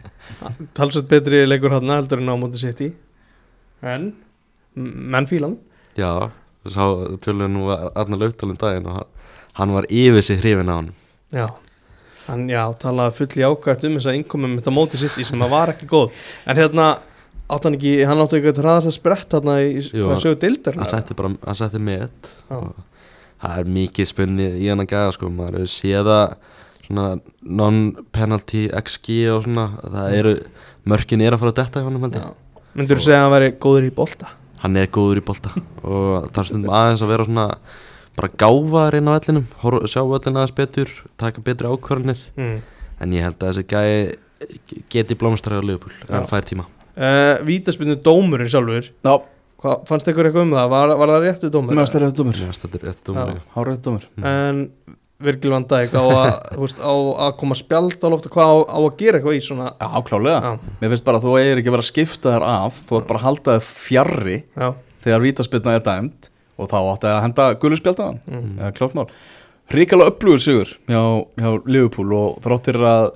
[0.76, 2.90] Talsveit betri leikur hann heldur en á móti sitt í
[3.84, 4.12] En
[4.76, 5.56] menn fílan
[5.98, 6.30] Já,
[6.64, 6.84] sá
[7.24, 9.10] tölum nú Arnar Laufdal um daginn og hann-
[9.58, 10.92] hann var yfir sig hrifin á hann
[11.34, 11.46] Já.
[12.28, 15.40] Hann, já, talaði full í ákvæmt um þess að innkomum þetta móti sitt í sem
[15.42, 16.12] að var ekki góð.
[16.46, 16.84] En hérna,
[17.50, 20.38] átt hann ekki, hann áttu ekki að hraðast að sprett hérna í Jú, hvað sögur
[20.44, 22.54] dildar hann setti bara, hann setti met Já.
[22.60, 22.74] og
[23.40, 26.34] það er mikið spunni í hann að gæða sko, maður hefur séð að
[26.88, 27.06] svona
[27.60, 30.34] non-penalty XG og svona, það eru
[30.90, 32.28] mörkin er að fara að detta í honum held ég.
[32.78, 34.34] Myndur þú segja að hann væri góður í bolta?
[34.60, 35.52] hann er góður í bolta.
[35.80, 37.46] Og það stundum aðeins að vera svona
[38.18, 39.46] bara gáfaður inn á vellinum
[39.88, 42.24] sjá vellin aðeins betur, taka betri ákvarðanir.
[42.36, 42.58] Mm.
[43.00, 46.66] en ég held að þessi gæi geti blómstræði á Liverpool ef hann fær tíma.
[47.00, 49.14] Uh, Vítaspinnu dómurinn sjálfur Já,
[49.60, 50.70] Hva, Fannst ykkur eitthvað um það?
[50.72, 51.76] Var, var það réttu dómur?
[51.76, 53.34] mest er rétt dómur þetta er rétt dómur Já.
[53.34, 53.52] líka.
[53.56, 54.62] Hárið dómur En
[55.20, 56.30] Virgil van Dijk á að,
[56.62, 56.94] veist, á
[57.26, 60.40] að koma spjald á loftu hvað á, á að gera eitthvað í svona Já, klálega
[60.40, 62.98] Já, Mér finnst bara að þú eigir ekki að vera að skipta þér af Þú
[63.00, 64.68] ert bara að halda þér fjarrri já,
[65.04, 68.48] þegar vítaspilna er dæmt og þá átti að henda gulusspjaldaðan mm.
[68.60, 69.06] eða kláttmál
[69.70, 71.02] Ríkala upplugur sigur hjá,
[71.38, 73.12] hjá Liverpool og þráttir að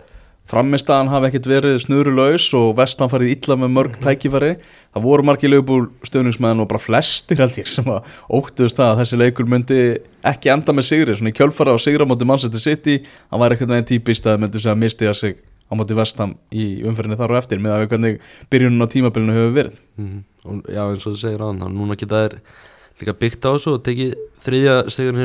[0.50, 4.52] frammistaðan hafi ekkert verið snurulaus og vestan farið illa með mörg tækifæri.
[4.92, 9.00] Það voru margir Liverpool stöðningsmenn og bara flestir held ég sem að óttuðust það að
[9.00, 9.80] þessi leikur myndi
[10.24, 11.16] ekki enda með sigri.
[11.16, 12.94] Svona í kjölfara á móti Manchester City
[13.30, 16.84] það væri ekkert veginn típist að myndi segja að mistiða sig á móti vestam í
[16.84, 18.20] umferðinni þar og eftir með að við hvernig
[18.52, 19.76] byrjunin á tímabilinu hefur verið.
[19.96, 20.18] Mhm.
[20.44, 22.34] og já eins og þú segir á hann núna geta þær
[23.00, 25.24] líka byggt á þessu og tekið þriðja stegurinn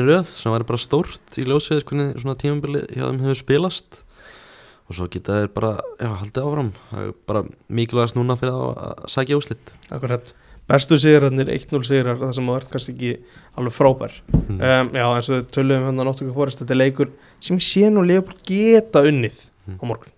[4.90, 6.70] og svo geta þær bara já, haldið áfram.
[6.90, 7.42] Það er bara
[7.80, 10.32] mikilvægast núna fyrir að sækja úslit akkurat.
[10.70, 13.12] Bestu sigurarnir, 1-0 sigrar það sem þú ert kannski ekki
[13.58, 14.20] alveg frábær.
[14.34, 14.60] Mm.
[14.60, 17.10] um, Já, eins og við töluðum hérna náttu ekki fórist Þetta er leikur
[17.42, 19.44] sem sé nú Leopold geta unnið
[19.78, 20.14] á morgun.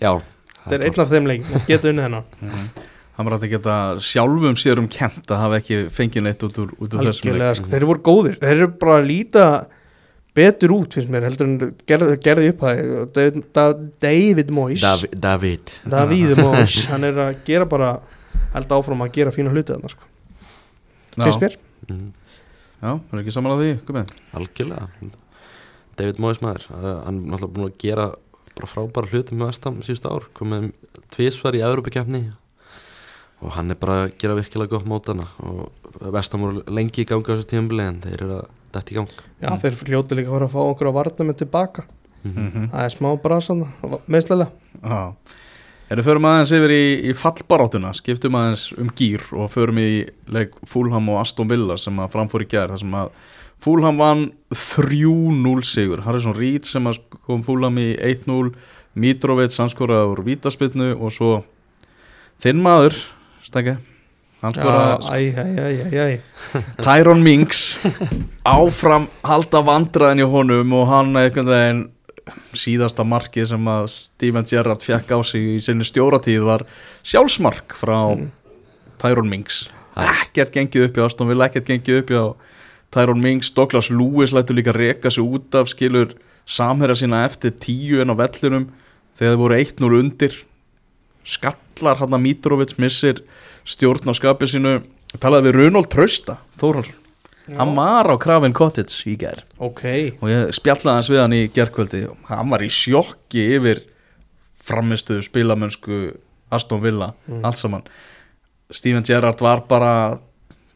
[0.00, 0.12] Já,
[0.60, 2.80] Þetta er einn af þeim leikin, geta unnið hennan
[3.20, 6.60] hann var hægt að geta sjálfum sér um kent að hafa ekki fengið neitt út
[6.62, 7.34] úr, út úr þessum leik.
[7.34, 8.38] Algjörlega, sko, þeir voru góðir.
[8.40, 9.46] Þeir eru bara að líta
[10.36, 11.56] betur út finnst mér heldur en
[11.88, 13.40] gerði, gerði upp það David,
[14.04, 15.72] David Moyes David, David.
[15.90, 17.90] David Moyes hann er að gera bara
[18.54, 20.06] held áfram að gera fína hluti þarna sko.
[21.18, 21.58] finnst mér
[21.90, 22.12] Mm.
[22.84, 24.02] já, er ekki saman að því Gumi?
[24.36, 24.88] algjörlega
[25.98, 28.04] David Moyes maður hann er náttúrulega búin að gera
[28.54, 30.68] bara frábæra hluti með Vestam síðust ár komið
[31.10, 32.20] tvísvar í Európa-kefni
[33.40, 35.72] og hann er bara að gera virkilega gott mótana og
[36.14, 39.12] Vestam voru lengi í ganga á þessu tímabili en þeir eru að dætt í gang.
[39.40, 41.84] Já, þeir fljóti líka að fara að fá okkur að varna með tilbaka.
[42.20, 42.70] Mm -hmm.
[42.70, 43.62] Það er smá brasan
[44.06, 44.50] meðslega
[44.82, 45.14] Já.
[45.90, 50.52] Erum förum aðeins yfir í, í fallbaráttuna skiptum aðeins um gýr og förum í leik
[50.62, 53.10] Fúlham og Aston Villa sem að framfór í gær þar sem að
[53.60, 56.04] Fúlham vann 3-0 sigur.
[56.06, 58.54] Harrison Reed sem að kom Fúlham í 1-0
[58.94, 61.44] Mitrovic úr vítaspilnu og svo
[62.38, 62.94] þinn maður
[63.42, 63.89] Stækki
[64.40, 66.20] hann Já, skora æ, æ, æ, æ, æ
[66.84, 67.78] Tyron Minks.
[68.48, 71.82] Áfram halda vandræðin í honum og hann einhvern veginn
[72.54, 76.64] síðasta markið sem að Steven Gerrard fekk á sig í sinni stjóratíð var
[77.02, 77.98] sjálfsmark frá
[79.02, 79.68] Tyron Minks.
[80.00, 82.20] Ekkert gengið upp í Aston Villa, ekkert gengið upp í
[82.94, 86.14] Tyron Minks, Douglas Lewis lætur líka reka sig út af skilur
[86.46, 88.70] samherja sína eftir tíu en á vellinum.
[89.18, 90.38] Þegar þið voru 1-0 undir
[91.26, 93.20] skallar hann að Mitrovic missir
[93.68, 94.72] stjórn á skapið sínu
[95.20, 96.96] talaði við Runald Trausta Þórhalsson,
[97.56, 99.42] hann var á Kraven Cottage í gær.
[99.58, 99.84] Ok,
[100.20, 103.82] og ég spjallaði hans við hann í gerkvöldi hann var í sjokki yfir
[104.60, 106.00] framistuðu spilamönsku
[106.50, 107.82] Aston Villa, allt saman.
[108.70, 110.18] Steven Gerrard var bara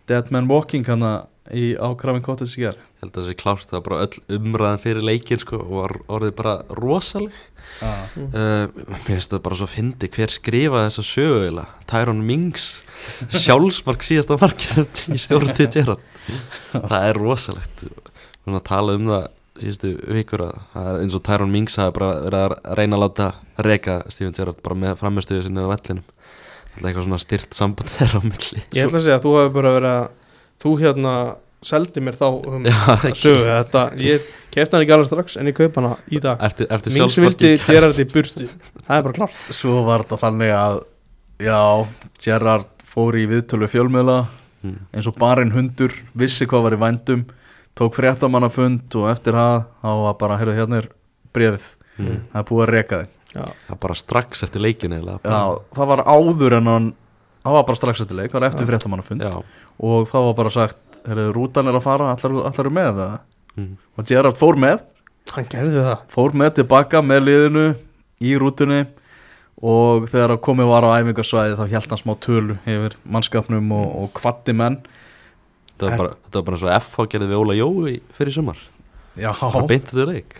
[0.08, 3.76] dead man walking hann á Kraven Cottage í Ég held að það sé klárt það
[3.78, 7.36] var bara öll umræðan fyrir leikin sko og var orðið bara rosaleg.
[7.84, 8.02] Ah.
[8.16, 11.86] uh, Mér finnst það bara svo að fyndi hver skrifaði þessa sögu eiginlega.
[11.90, 12.66] Tyron Mings
[13.44, 16.04] sjálfsmark síðasta marki sem í stjórn til Gerrard.
[16.74, 17.86] Það er rosalegt.
[18.44, 21.94] Svona að tala um það síðustu vikur að það er eins og Tyron Mings hafi
[21.94, 23.28] bara verið að reyna að láta
[23.62, 26.02] reka Steven Gerrard bara með framistuðu sinni á vellinum.
[26.74, 28.64] Er eitthvað svona styrt samband þeirra á milli.
[28.74, 30.06] Ég ætla að segja að þú hefur bara verið að
[30.64, 31.12] þú hérna
[31.64, 32.64] seldi mér þá um
[33.16, 36.40] sögu þetta, ég kefti hann ekki alveg strax en ég kaup hana í dag.
[36.46, 38.48] Eftir, eftir Minn sem vildi sjálfsmarkið gera þetta í burtu.
[38.84, 40.78] Það er bara klart Svo var þetta þannig að
[41.48, 41.60] já,
[42.24, 44.18] Gerrard fór í viðtölu fjölmiðla
[44.64, 44.78] Mm.
[44.96, 47.24] eins og barinn hundur, vissi hvað var í vændum
[47.76, 50.86] tók fréttamannafund og eftir það þá var bara, heyrðu hérna er
[51.36, 51.66] brefið,
[52.00, 52.14] Mm.
[52.32, 53.10] það er búið að reka þig.
[53.34, 55.42] Já, Það bara strax eftir leikin Já,
[55.74, 56.88] það var áður en hann
[57.44, 59.22] það var bara strax eftir leik, það var eftir fréttamannafund
[59.84, 63.14] og þá var bara sagt heyrðu, rútan er að fara, allar, allar er með það?
[63.54, 63.72] Mm.
[63.94, 64.84] og Gerrard fór með.
[65.34, 66.04] Hann gerði það.
[66.12, 67.64] Fór með tilbaka með liðinu
[68.24, 68.82] í rútunni.
[69.64, 73.92] Og þegar að komið var á æfingasvæði þá held hann smá tölu yfir mannskapnum og,
[74.02, 74.80] og kvatti menn.
[75.74, 78.58] Þetta var bara, þetta var bara og FH gerði við Óla Jói fyrir sumar.
[79.14, 80.36] Já, bara beint þetta leik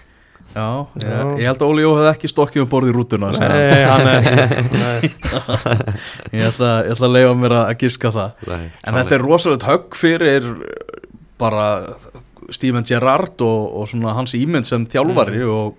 [0.54, 0.66] já,
[1.02, 1.22] ég, Já.
[1.40, 4.28] ég held að Óli Jó hefði ekki stokkið um borð í rútuna Nei, hann er
[4.70, 5.10] nei.
[6.38, 9.66] ég ætla, ég ætla að leifa mér að giska það Nei, en þetta er rosalegt
[9.68, 10.46] högg fyrir
[11.40, 11.66] bara
[12.54, 15.74] Steven Gerrard og, og svona hans ímynd sem þjálfari og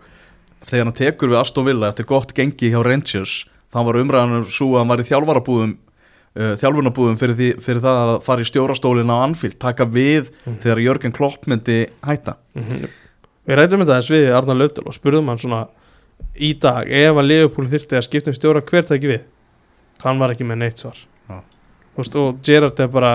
[0.65, 3.43] þegar hann tekur við Aston Villa eftir gott gengi hjá Rangers
[3.75, 8.01] þá var umræðan svo að hann var í þjálfarabúðum uh, þjálfunabúðum fyrir, því, fyrir það
[8.03, 10.31] að fara í stjórastólin á Anfield taka við
[10.63, 12.87] þegar Jörgen Klopp myndi hætta Mhm.
[13.45, 15.65] Við rætum þetta þess við Arnar Löfdal og spurðum hann svona
[16.35, 19.25] í dag ef að Leopold þyrfti að skipta um stjóra hver tæki við?
[20.01, 20.97] Hann var ekki með neitt svar.
[21.29, 21.37] Já.
[21.93, 23.11] Þú veist, og Gerard er bara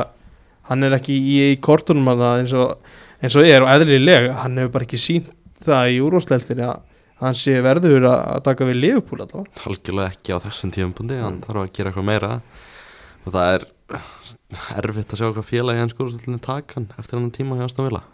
[0.70, 2.76] hann er ekki í, í kortunum að eins og,
[3.20, 6.86] eins og er og eðlilega hann hefur bara ekki sínt það í úrvarsleiltinni að
[7.20, 9.64] hann sé verður að, að taka við Leopold allavega.
[9.66, 12.32] Algjörlega ekki á þessum tímapunkti hann þarf að gera eitthvað meira.
[13.26, 13.68] Og það er
[14.86, 18.06] erfitt að sjá hvað félagi hann sko taka hann eftir hann tíma hjá Aston Villa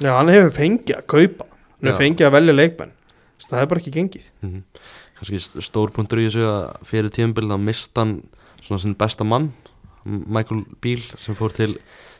[0.00, 1.46] Já, hann hefur fengið að kaupa.
[1.80, 2.92] Hann hefur fengið að velja leikmenn.
[3.36, 4.30] Þess, það er bara ekki gengið.
[4.42, 4.62] Mm
[5.16, 8.10] kannski st- stór punktur í þessu að fyrir tímabilið þá mist hann
[8.60, 9.46] svona sinn besta mann
[10.04, 11.78] Michael Beal sem fór til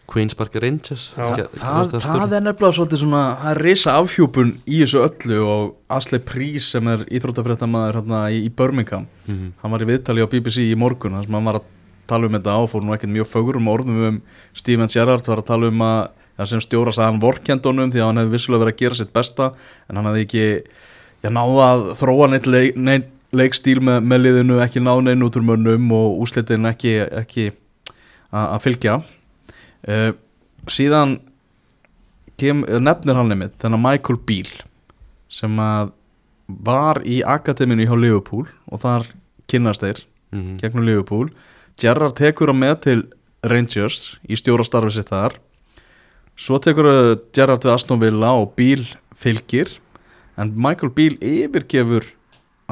[0.09, 1.11] Queen's Park Rangers.
[1.13, 5.77] Það, gerðist það er nefnilega svolítið svona það er risa afhjúpun í þessu öllu og
[5.93, 9.53] Asli Prís sem er íþróttafréttamaður hérna í, í Birmingham Mhm.
[9.61, 11.65] hann var í viðtali á BBC í morgun þar sem hann var að
[12.07, 14.23] tala um þetta áfór nú ekkert mjög fögurum orðum um
[14.55, 18.07] Steven Gerrard var að tala um að ja, sem stjóra sagði hann vorkendunum því að
[18.11, 19.51] hann hefði vissulega verið að gera sitt besta
[19.89, 20.47] en hann hefði ekki
[21.25, 25.37] já, náða að þróa neitt, leik, neitt leikstíl með, með liðinu ekki náða neinn út
[25.37, 27.49] úr mönnum og úslitin ekki, ekki
[28.37, 28.95] að fylgja.
[29.87, 30.13] Uh,
[30.71, 31.19] síðan
[32.41, 34.51] kem, nefnir hann nefnir þennan Michael Beal
[35.33, 35.93] sem að
[36.47, 39.09] var í akademinu hjá Liverpool og þar
[39.51, 40.57] kynnast þeir Mhm.
[40.61, 41.29] gegnum Liverpool.
[41.79, 43.03] Gerrard tekur hann með til
[43.47, 45.37] Rangers í stjórastarfi sitt þar
[46.37, 48.85] svo tekur uh, Gerrard við Aston Villa og Beal
[49.17, 49.73] fylgir
[50.37, 52.13] en Michael Beal yfirgefur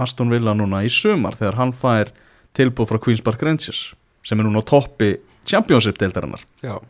[0.00, 2.12] Aston Villa núna í sumar þegar hann fær
[2.56, 3.92] tilbúð frá Queen's Park Rangers
[4.24, 6.40] sem er núna á toppi Championship deildarinnar.
[6.64, 6.80] Já.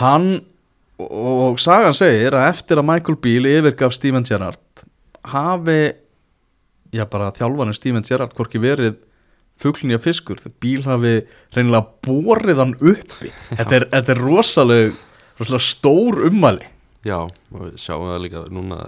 [0.00, 0.42] hann
[0.98, 4.84] og sagan segir að eftir að Michael Beal yfirgaf Steven Gerrard
[5.26, 5.94] hafi
[6.94, 9.00] já bara þjálfarinn Steven Gerrard hvorki verið
[9.62, 11.14] að fiskur þegar Beal hafi
[11.54, 13.30] reynilega borið hann uppi.
[13.54, 15.13] Þetta er, þetta er rosaleg, rosaleg
[15.62, 16.68] stór ummæli.
[17.04, 18.84] Já, og við sjáum það líka núna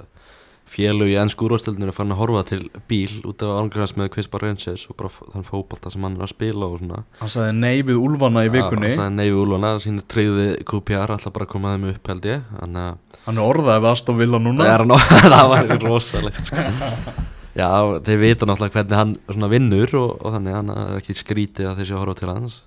[0.66, 2.58] félug í ennsku úrvarstöldinu er fann að horfa til
[2.90, 6.32] bíl út af ángrifast með Bar Rangers og bara þann fótbolta sem hann er að
[6.32, 7.02] spila og svona.
[7.20, 8.90] Hann sagði nei við úlfana í vikunni.
[8.96, 12.44] Það er neyfi úlvana, sín treyði QPR alltaf bara að koma þeim upp held ég.
[12.58, 14.66] Þannig að hann er orðaði við Aston Villa núna.
[14.66, 14.98] Er hann á,
[15.36, 16.66] það var rosalegt sko.
[17.56, 17.68] Já,
[18.04, 21.86] þeir vita náttúrulega hvernig hann svona vinnur og, og þannig hann er ekki skrítið að
[21.86, 22.58] að horfa til hans.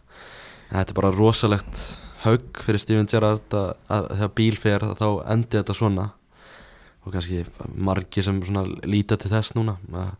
[0.69, 1.83] Þetta er bara rosalegt
[2.23, 6.09] högg fyrir Steven Gerrard að, að þegar bíl fer þá endi þetta svona.
[7.05, 7.45] Og kannski
[7.79, 10.11] margi sem svona líta til þess núna að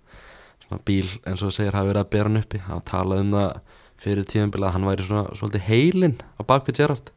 [0.66, 2.64] svona bíl eins og þú segir hafi verið að bera hann uppi.
[2.70, 7.14] Að tala um það fyrir tíðanbila að hann væri svona svolítið heilinn á bakvið Gerrard.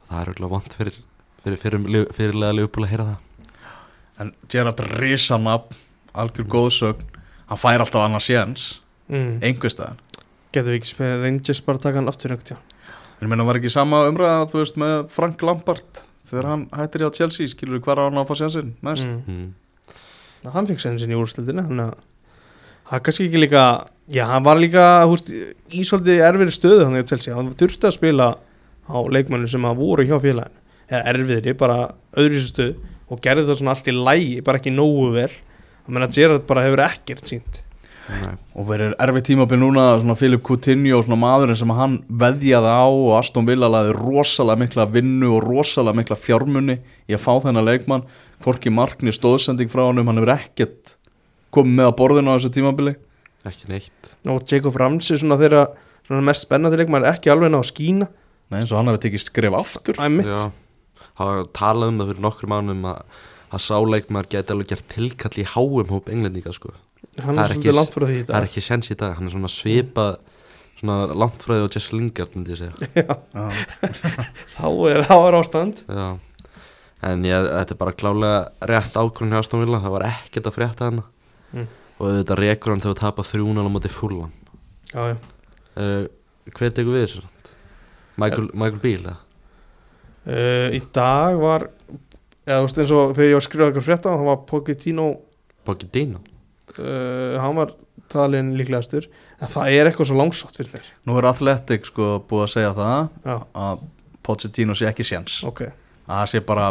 [0.00, 1.00] Og það er auðvitað vant fyrir
[1.42, 3.48] fyrir, fyrir, fyrirlega liðbúl að heyra það.
[4.22, 5.72] En Gerard Risanab
[6.12, 8.66] algjör góðsögn hann fær alltaf annars séns
[9.10, 9.40] mm.
[9.44, 10.00] einhverstaðar
[10.52, 12.71] Getur við ekki spila Rangers bara að taka hann aftur einhvern tíma
[13.22, 17.06] En menn var ekki sama umræða þú veist með Frank Lampard þegar hann hættir í
[17.06, 19.20] á Chelsea skilur við hvar á hann að fá sénsinn næst mm.
[19.30, 19.50] mm.
[20.42, 22.00] Ná, Hann fikk senn sinni í úrstildinu Þannig að
[22.88, 23.66] það er kannski ekki líka
[24.12, 27.96] Já, hann var líka húst, í svolítið erfiðri stöðu þannig að Chelsea Hann þurfti að
[27.96, 28.28] spila
[28.90, 30.58] á leikmannu sem að voru hjá félaginu
[30.92, 31.76] eða erfiðri, bara
[32.18, 36.08] öðru stöðu og gerði það svona allt í lægi, bara ekki nógu vel Það menna
[36.08, 37.62] að Gerard bara hefur ekkert sínt
[38.10, 38.32] Nei.
[38.58, 42.86] og verður erfið tímabil núna svona Philip Coutinho og svona maðurinn sem hann veðjaði á
[42.88, 47.68] og Aston Villa laði rosalega mikla vinnu og rosalega mikla fjármunni í að fá þennan
[47.68, 48.04] leikmann.
[48.42, 50.96] Hvorki markni stóðsending frá hann hann hefur ekkert
[51.54, 52.96] komið með að borðinu á þessu tímabili.
[53.48, 54.12] Ekki neitt.
[54.26, 55.66] Og Jacob Ramsey svona þeirra
[56.08, 58.08] svona mest spennandi leikmann er ekki alveg ná að skína.
[58.50, 60.00] Nei, eins og hann hefur tekið skref aftur.
[61.12, 63.18] Það talaði um það fyrir nokkur mánum að,
[63.52, 66.72] að sáleikmar geti alveg gert tilkall í háum hóp englendinga sko.
[67.22, 68.48] Hann það er svolítið langt frá því í það er dag.
[68.50, 70.12] ekki sens í dag, hann er svona svipað
[70.82, 73.16] svona langt frá því og Jesse Lingard myndi ég segja.
[74.56, 75.82] Þá er, er ástand.
[75.86, 76.06] Já.
[77.02, 78.38] en ég, þetta er bara klálega
[78.70, 81.08] rétt ákvörðin hjá Aston Villa, það var ekkert að frétta hana
[81.52, 81.66] Mm.
[82.00, 84.30] og þetta rekur hann þegar það tapa þrjúnan á móti fullan
[84.96, 85.12] uh,
[86.48, 87.20] hver tekur við þessu?
[88.16, 89.12] Michael, Michael Beale
[90.24, 91.66] uh, Í dag var
[92.46, 95.06] eða eins og þegar ég var að skrifa eitthvað frétta þá var Pochettino
[95.68, 96.22] Pochettino
[96.80, 97.74] uh, hann var
[98.12, 99.08] talin líklegastur.
[99.42, 100.88] En það er eitthvað svo langsótt fyrir mér.
[101.08, 103.84] Nú er Athletic sko búið að segja það Já, að
[104.22, 105.40] Pochettino sé ekki séns.
[105.48, 105.64] Ok.
[106.06, 106.68] Að það sé bara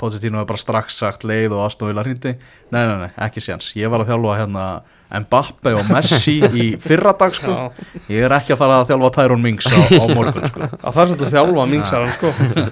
[0.00, 2.34] Pochettino hefur bara strax sagt leið og Aston Villa hrindi
[2.70, 3.72] nei, nei, nei, ekki séns.
[3.78, 4.64] Ég var að þjálfa hérna
[5.10, 7.54] Mbappe og Messi í fyrra dag sko.
[8.10, 10.68] Ég er ekki að fara að þjálfa Tyrone Mings á, á morgun sko.
[10.78, 12.30] Að það er svolítið að þjálfa mingsar hann sko.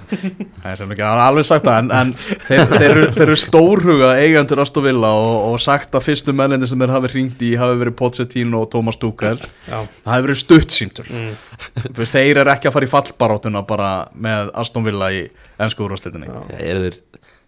[0.59, 3.23] Það er sem ekki, hann har alveg sagt það en, en þeir, þeir, eru, þeir
[3.25, 7.51] eru stórhuga eigendur Aston Villa og, og sagt að fyrstu menninni sem þeir hafi í
[7.59, 9.39] hafi verið Pochettino og Thomas Tuchel.
[9.39, 11.31] Já, það hafi verið stuttsýndur mm.
[11.79, 15.25] Þú veist, þeir eru ekki að fara í fallbarátuna bara með Aston Villa í
[15.59, 16.91] ennsku eru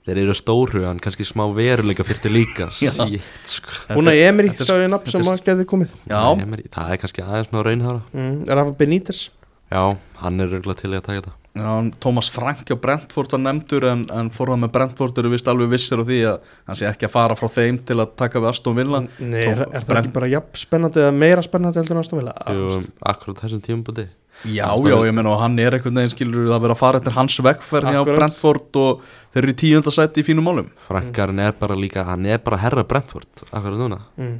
[0.08, 2.70] þeir, eru stóru en kannski smá veruleika fyrir til líka.
[2.74, 3.76] Shit, sko.
[3.96, 5.94] Hún er Emri, þetta er- sá ég nafn sem að geti komið.
[6.10, 8.42] Já, Emery, það er kannski aðeins ná raunhara mm.
[8.50, 9.30] Rafa Benítez.
[9.72, 9.86] Já,
[10.24, 11.36] hann er röglega til í að taka þetta.
[11.52, 11.68] Já,
[12.00, 16.00] Thomas Frank og Brentford var nefndur en, en fórðan með Brentford eru vist alveg vissir
[16.00, 18.78] á því að hann sé ekki að fara frá þeim til að taka við Aston
[18.78, 19.02] Villa.
[19.20, 22.22] Nei, er, er það Brent- ekki bara jafn spennandi eða meira spennandi heldur en Aston
[22.22, 22.36] Villa?
[22.56, 22.80] Jú,
[23.12, 24.08] akkurat þessum tímabúti
[24.45, 27.13] Já, já, ég menna og hann er einhvern veginn skilur það vera að fara eftir
[27.17, 28.01] hans vegferði á.
[28.08, 30.71] Brentford og þeir eru í tíundasætti í fínum málum.
[30.88, 33.99] Frankarinn er bara líka, hann er bara herra Brentford Akkurat núna.
[34.17, 34.39] Mm.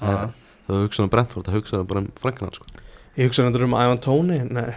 [0.00, 0.32] Það er-
[0.64, 2.64] Það hugsa um Brentford, það hugsa bara um Frankarinn sko.
[3.18, 4.70] Ég hugsa þetta um Ivan Tóni Nei,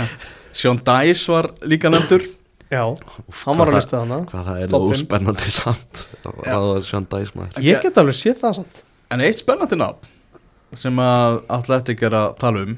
[0.52, 2.22] Sean Dice var líka nefndur.
[2.70, 6.04] Já, Úff, hann var að lista hana Hvað það er óspennandi samt.
[6.22, 7.58] Var Sean Dice maður?
[7.66, 8.82] Ég get alveg séð það samt.
[9.10, 10.06] En eitt spennandi nafn
[10.78, 12.76] sem að Athletic er að tala um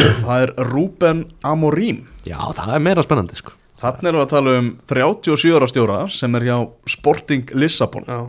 [0.00, 2.04] það er Ruben Amorim.
[2.26, 3.56] Já, það er meira spennandi sko.
[3.80, 6.56] Þannig erum við að tala um 37 ára stjóra sem er hjá
[6.92, 8.04] Sporting Lissabon.
[8.08, 8.28] Já,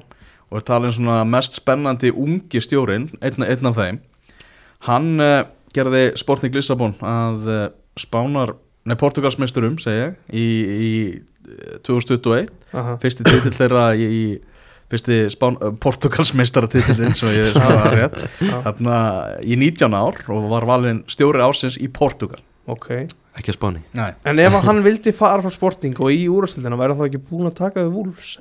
[0.51, 3.99] og er talin svona mest spennandi ungi stjórin, einn, einn af þeim.
[4.87, 5.43] Hann uh,
[5.75, 7.65] gerði Sporting Lissabon að uh,
[7.99, 8.55] spánar,
[8.87, 12.95] nei Portugalsmeisturum segi ég, í, í eh, 2021, aha.
[13.03, 14.23] Fyrsti titill þeirra í, í
[14.91, 18.21] fyrsti spán, uh, Portugalsmeistaratitillin svo ég sagði það rétt.
[18.67, 18.99] Þarna
[19.47, 22.41] í 19 ár og var valinn stjóri ársins í Portugal.
[22.69, 22.89] Ok.
[23.39, 23.83] Ekki að spáni.
[23.97, 24.11] Nei.
[24.27, 27.47] En ef hann vildi fara frá Sporting og í úrstildina væri hann þá ekki búin
[27.49, 28.33] að taka við Wolves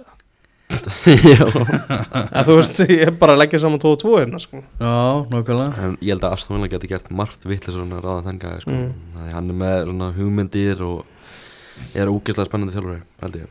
[1.31, 1.43] Já.
[2.37, 4.61] En þú veist, ég er bara að leggja saman 2 og 2 hérna sko.
[4.79, 4.93] Já,
[5.33, 5.71] nákvæmlega.
[5.83, 8.77] En ég held að Aston Villa geti gert margt vitlega svona ráða þenn gæði sko.
[8.77, 9.25] Mm.
[9.35, 13.51] Hann er með svona hugmyndir og er ógeðslega spennandi þjálfari held ég.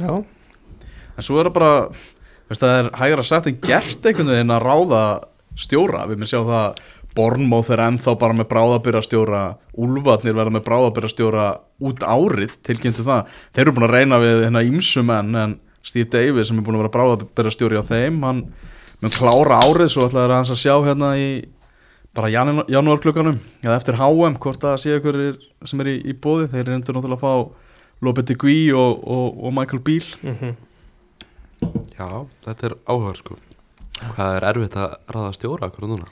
[0.00, 0.12] Já,
[1.20, 1.72] En svo er það bara
[2.50, 5.04] veist, það er hægra sagt en gert einhvern veginn að ráða
[5.60, 6.06] stjóra.
[6.10, 6.82] Við með sjá það
[7.16, 9.40] Bornmóð er ennþá bara með bráðabyrjastjóra
[9.82, 11.46] Úlfarnir verða með bráðabyrjastjóra
[11.88, 13.32] út árið, tilkynntu það.
[13.50, 16.84] Þeir eru búin að reyna við hérna ímsum en, Steve Davis sem er búin að
[16.84, 18.44] vera bráðabyrjastjóri á þeim, hann
[19.00, 21.28] mun klára árið svo ætlaður hans að sjá hérna í
[22.14, 25.20] bara janu, janúarklukkanum eða eftir HM, hvort það sé ykkur
[25.66, 29.56] sem er í, í bóði, þeir eru endur náttúrulega að fá Lopetegui og, og, og
[29.56, 30.36] Michael Beal mm
[32.00, 32.08] Já,
[32.46, 33.36] þetta er áhuga sko.
[34.00, 36.06] Hvað er erfitt að ráða stjóra akkur núna?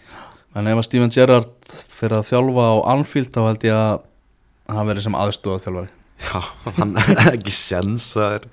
[0.59, 3.95] En ef að Steven Gerrard fyrir að þjálfa á Anfield þá held ég að
[4.75, 6.41] hann verið sem aðstóða þjálfari Já,
[6.77, 8.47] hann er ekki sjens að er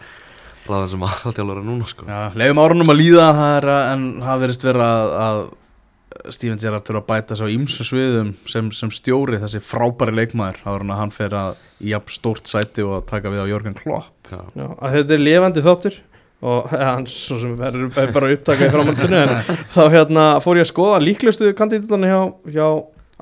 [0.65, 2.07] ræðan sem aðalþjálfara núna sko.
[2.09, 6.61] Já, leifum árunum að líða það er að, en það verist vera að, að Steven
[6.61, 10.93] Gerrard þurfa að bæta svo ímsu sviðum sem, sem stjóri þessi frábæri leikmaður áður en
[10.95, 14.13] að hann fer að í jafn stórt sæti og að taka við á Jörgen Klopp.
[14.31, 15.99] Já, Já, að þetta er lifandi þáttur
[16.46, 19.34] og ja, hann svo sem verður er bara upptakað í framhaldinu en
[19.74, 22.22] þá hérna fór ég að skoða líklegustu kandidatana hjá,
[22.54, 22.68] hjá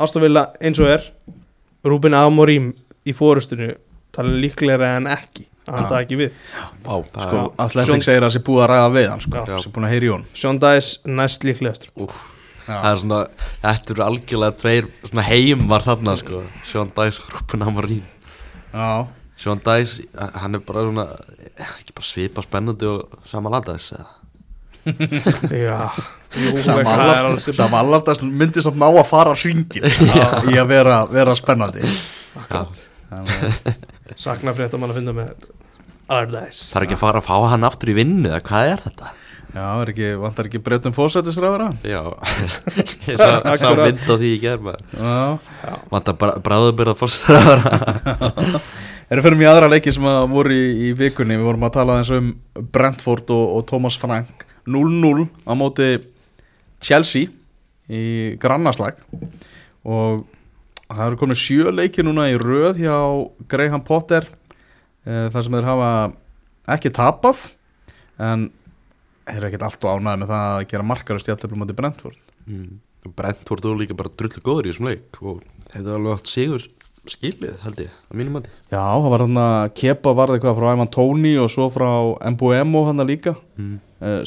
[0.04, 1.04] Ástofilla eins og er.
[1.86, 2.72] Rúbin Amorim
[3.06, 3.74] í fórustinu
[4.16, 5.90] tala líklegri en ekki að hann Já.
[5.92, 6.38] það ekki við.
[6.84, 7.42] Það sko,
[7.88, 10.08] Sjón- segir að það sé búið að ræða við hann sko, sem búin að heyri
[10.08, 11.92] í hún Sean Dice næst líklegastur.
[11.94, 12.18] Er, úf,
[12.68, 13.20] það er svona
[13.64, 14.90] Þetta eru algjörlega tveir
[15.30, 16.42] heimar þarna sko.
[16.68, 18.04] Sean Dice og Ruben Amarín
[18.74, 19.08] Já,
[19.44, 20.06] Sean Dice,
[20.40, 21.06] hann er bara svona
[21.60, 24.12] ekki bara svipa spennandi og sama Allardyce eða?
[25.64, 25.78] Já,
[26.36, 29.86] jú, Sam það er Allard- alveg sem- Sam Allardas myndi samt ná að fara hringin
[30.52, 31.84] í að vera, vera spennandi.
[34.24, 35.34] Sakna frétt að mann að finna með
[36.12, 38.82] Allardyce Það er ekki að fara að fá hann aftur í vinnu eða hvað er
[38.88, 39.12] þetta?
[39.54, 42.00] Já, er ekki, vantar ekki breytum fósættisræðara Já,
[43.06, 44.84] ég sá, mynd á því í gerð maður.
[44.98, 45.76] Já.
[45.94, 46.96] Vanta bráðubyrða
[49.14, 51.38] fórstæðara Erum fyrir mjög aðra leiki sem að voru í, í vikunni.
[51.38, 52.32] Við vorum að tala eins um
[52.74, 54.46] Brentford og, og Thomas Frank.
[54.66, 55.90] 0-0 á móti
[56.82, 57.30] Chelsea
[57.90, 58.98] í grannaslag.
[59.86, 60.24] Og
[60.88, 62.96] það eru komin sjö leiki núna í röð hjá
[63.48, 64.26] Graham Potter
[65.06, 65.92] eh, þar sem þeir hafa
[66.74, 67.52] ekki tapað
[68.18, 68.48] en
[69.28, 72.18] þeir eru ekkert allt og ánæði með það að gera markarist í alltaf móti Brentford.
[72.48, 72.80] Mm.
[73.14, 76.32] Brent voru þú líka bara drullu góður í þessum leik og þetta er alveg allt
[76.32, 76.66] sigur
[77.12, 78.52] skilið held ég, að mínum mati.
[78.72, 81.90] Já, það var hann að kepa varði eitthvað frá Ivan Tóni og svo frá
[82.32, 83.36] Mbuemo hann líka.
[83.60, 83.74] Mm.
[84.04, 84.22] Eh,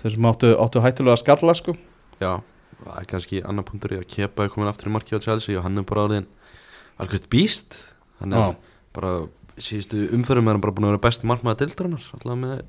[0.00, 1.76] þeir sem áttu, áttu hættulega að skalla sko.
[2.22, 2.32] Já,
[2.80, 5.58] það er kannski annar punktur í að Kepa er komin aftur í marki á Chelsea
[5.60, 6.28] og hann er bara orðin
[7.00, 7.82] alveg býst
[8.20, 8.56] hann er Já.
[8.96, 9.12] bara
[9.60, 12.64] síðustu umförum er hann bara búin að vera besti markmaða dildrannar alltaf með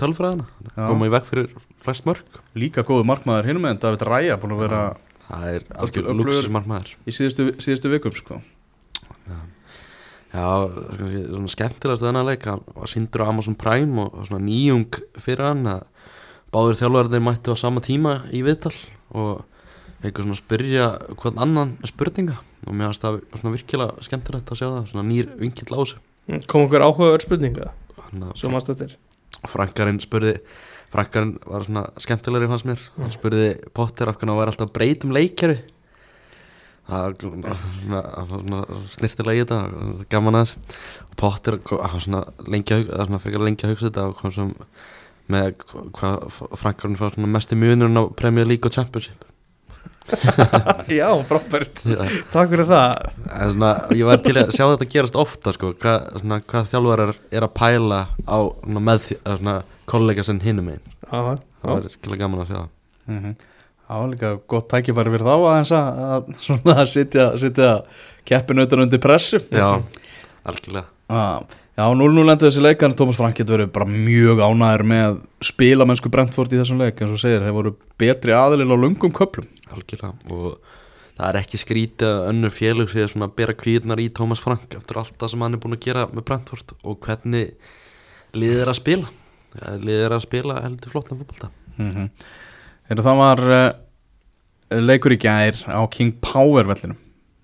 [0.00, 0.46] tölfræðina.
[0.74, 0.86] Já.
[0.88, 1.52] koma í veg fyrir
[1.84, 4.82] flest mörg líka góðu markmaður hinum en David Ræja búin að vera
[5.30, 6.16] það er öflugur.
[6.20, 8.40] luxusmarkmaður í síðustu, síðustu vikum sko.
[10.30, 10.46] Já,
[10.94, 12.44] kannski svona skemmtilegast þennan leik
[12.90, 15.88] sindur á Amazon Prime og, svona nýjung fyrir hann að
[16.54, 18.74] báður þjálfarnir mættu á sama tíma í viðtal
[19.10, 19.42] og
[20.00, 20.86] eitthvað svona spyrja
[21.18, 22.38] hvern annan spurninga.
[22.68, 26.00] Og mér finnst það svona virkilega skemmtilegt að sjá það svona nýr vinkill á þessu.
[26.46, 27.72] Kom okkur áhugaður spurninga?
[27.98, 28.96] Að Svo þetta er
[29.50, 30.36] Frankarinn spurði
[30.90, 32.80] Frankarinn var svona skemmtilegri fannst mér.
[32.98, 35.60] Hann spurði Potter af hvernig hann var alltaf að breyta um leikjari
[36.90, 37.04] það
[38.50, 40.56] var snirtilega í þetta gaman aðeins.
[41.06, 41.58] Og Potter
[41.92, 44.48] hann svona hugsa það var svona frekar lengi að hugsa þetta og kom svo
[45.30, 45.52] með
[45.94, 46.24] hvað
[46.58, 49.22] Frankarinn fannst svona mest í munurinn á Premier League og Championship.
[50.90, 51.84] Já, Já.
[52.32, 53.10] Takk fyrir það.
[53.30, 56.08] En svona, ég var til að sjá þetta gerast ofta sko, hvað,
[56.50, 59.44] hvað þjálfarar er að pæla á með því- að
[59.90, 62.60] kollega sem hinum einn það var ekki gaman að sjá.
[62.60, 63.48] Það mm -hmm.
[63.90, 67.70] Það var líka gott tækifæri fyrir þá aðeins að, að, svona, að sitja, sitja
[68.24, 69.40] keppinu utan undir pressu.
[69.50, 69.82] Já,
[70.46, 70.86] algjörlega.
[71.10, 71.42] Ah,
[71.80, 75.14] Já, 0-0 endur þessi leik en Thomas Frank getur verið bara mjög ánæður með
[75.48, 79.46] spilamennsku Brentford í þessum leik eins og segir, þeir voru betri aðilinn á lungum köplum
[79.72, 80.58] Algjörlega og
[81.14, 85.00] það er ekki skrítið að önnur félug sé að bera kvíðnar í Thomas Frank eftir
[85.00, 87.54] allt það sem hann er búin að gera með Brentford og hvernig
[88.36, 89.14] liðið er að spila
[89.58, 91.50] liðið er að spila heldur flottan fótbolta.
[91.76, 92.10] Mm -hmm.
[92.90, 93.70] Það var uh,
[94.70, 96.98] leikur í gær á King Power vellinum.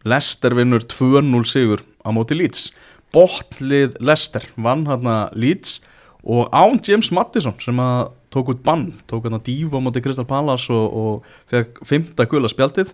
[0.04, 2.72] Leicester vinnur 2-0 sigur á móti Leeds.
[3.12, 5.80] Bottlið Leicester vann hérna Leeds
[6.22, 10.26] og án James Mattisson sem að tók út bann, tók hérna dífa á móti Crystal
[10.26, 12.92] Palace og, og fekk fymta gula spjaldið.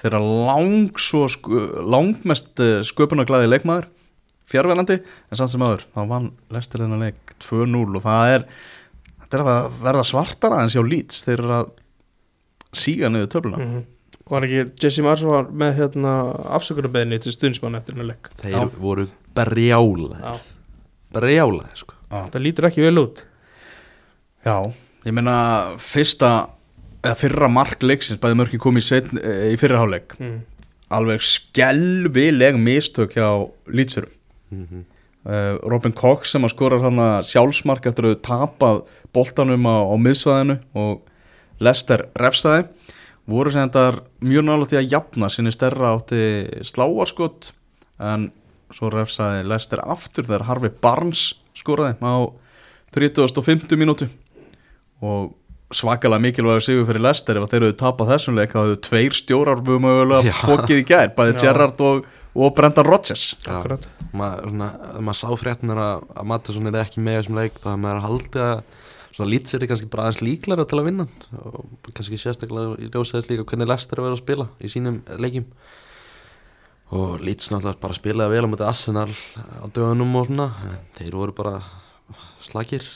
[0.00, 3.88] Þeirra lang svo sku, langmest uh, sköpunarglæði leikmaður
[4.50, 4.98] fjárverandi,
[5.30, 8.44] en samt sem aður þá vann Leicester þennan leik 2-0 og það er
[9.22, 11.72] þetta er að verða svartara en sjá Leeds þeir eru að
[12.82, 13.88] síga niður töfluna Mhm.
[14.30, 16.10] Var ekki Jesse Mars var með hérna
[16.54, 18.68] afsökunarbeðinni til stundsmann eftir hennar leik Þeir Já.
[18.78, 20.34] voru brjála Já,
[21.16, 21.94] brjála sko.
[22.12, 23.24] það lítur ekki vel út
[24.46, 24.54] Já,
[25.04, 25.34] ég meina
[25.82, 26.30] fyrsta
[27.02, 30.38] eða fyrra mark leiksins bæði mörkin kom í, setn, í fyrra hálfleik mm.
[30.94, 33.28] alveg skelvileg mistök hjá
[33.66, 34.14] Leedsurum
[34.50, 34.84] mm -hmm.
[35.26, 38.82] uh, Robin Cox sem að skorar hann að sjálfsmark eftir að tapað
[39.12, 41.00] boltanum á, á miðsvæðinu og
[41.60, 42.68] Lester refsaði
[43.26, 47.52] voru sem þetta mjög nála því að jafna sinni stærra átti sláarskott
[47.98, 48.30] en
[48.70, 52.16] svo refsaði Lester aftur þegar Harfi Barnes skoraði á
[52.94, 53.76] 35.
[53.76, 54.08] mínútu
[55.00, 55.34] og
[55.70, 59.62] svakalega mikilvæg sigur fyrir Lester ef þeir eru tapað þessum leik þá hefðu tveir stjórar
[59.66, 61.36] við mögulega fókið í gær bæði.
[61.44, 63.26] Gerrard og, og Brendan Rodgers.
[64.10, 68.00] Maður, sá fréttunar að, að Mattisson er ekki með í þessum leik þá er maður
[68.00, 68.62] að halda að
[69.10, 71.06] svona lýtsir er kannski bara aðeins líklara til að vinna.
[71.38, 74.98] Og kannski sérstaklega í ljósaðis líka hvernig Lester er að vera að spila í sínum
[75.22, 75.46] leikjum.
[76.98, 80.48] Og lýts náttúrulega bara spilaði vel á mútið Arsenal á dögunum og svona
[80.98, 81.60] þeir voru bara
[82.42, 82.86] slagir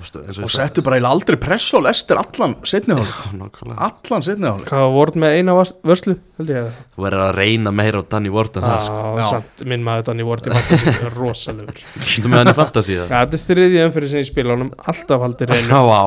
[0.00, 0.06] og,
[0.44, 3.14] og settu bara eiginlega aldrei press á Lester allan setni hálfleik.
[3.14, 3.78] Sagði- nákvæmlega.
[3.88, 4.68] Allan setni hálfleik.
[4.72, 5.52] Hvað voru með eina
[5.86, 6.54] vörslu, held ég?
[6.94, 9.40] Þú verður að reyna meira á Danny Ward en það sko.
[9.70, 11.78] Minn maður Danny Ward í fantasy er rosalegur.
[12.24, 13.08] Þú með hann í fantasy það?
[13.14, 15.18] Þetta er þriðið umfyrir sem ég spila honum alltaf
[15.54, 16.00] Já, vá.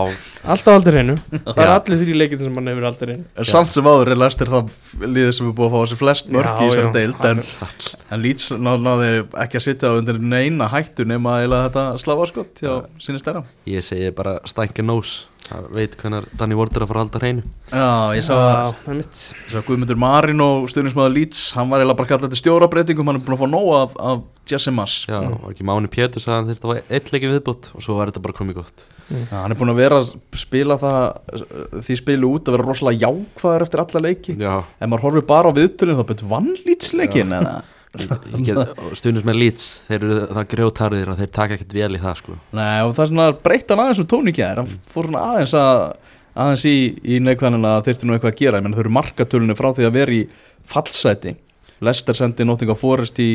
[0.48, 1.16] Alltaf haldir hreinu.
[1.48, 3.26] Það er allir þrjí leikir sem hann hefur haldir hreinu.
[3.38, 4.66] En samt sem áður er Lester það
[5.04, 7.40] liðið sem er búið að fá þessi flest mörg í þessari deild en,
[8.12, 9.10] en Leeds ná, náði
[9.44, 11.68] ekki að sitja á undir neina hættu nema eiginlega
[13.78, 15.26] Ég segi bara stænki nós.
[15.48, 17.44] Það veit hvernig Danny Ward er að fara að halda hreinu.
[17.72, 17.84] Já,
[18.18, 21.80] ég sá að Já, það er mitt Svo Guðmundur Marín og stuðnismæður Leeds hann var
[21.80, 25.06] eiginlega bara kallað þetta stjórabreitingum hann er búin að fá nóg af, af Jesse Mass
[25.08, 27.96] Já, var ekki Máni Pétur sagði hann þurfti að hafa eitt leiki viðbútt og svo
[27.96, 28.84] var þetta bara komið gott.
[29.08, 30.12] Já, hann er búin að vera að
[30.44, 34.36] spila það því spilu út að vera rosalega jákvæður eftir alla leiki.
[34.44, 37.56] Já, ef maður horfir bara á viðtölinn þá betur vann Leeds leikin eða
[38.98, 42.38] stundins með Leeds þeir eru það grjótarðir og þeir taka ekkert vel í það sko.
[42.58, 45.58] Nei, og það er svona breytt hann aðeins um tóníkja þér hann fór svona aðeins
[45.58, 45.82] að
[46.38, 48.60] aðeins í, í neikvæðanina að þyrfti nú eitthvað að gera.
[48.60, 50.24] Ég menn þau eru markatölunni frá því að vera í
[50.68, 51.34] fallseti
[51.86, 53.32] Lester sendi Nottingham Forest í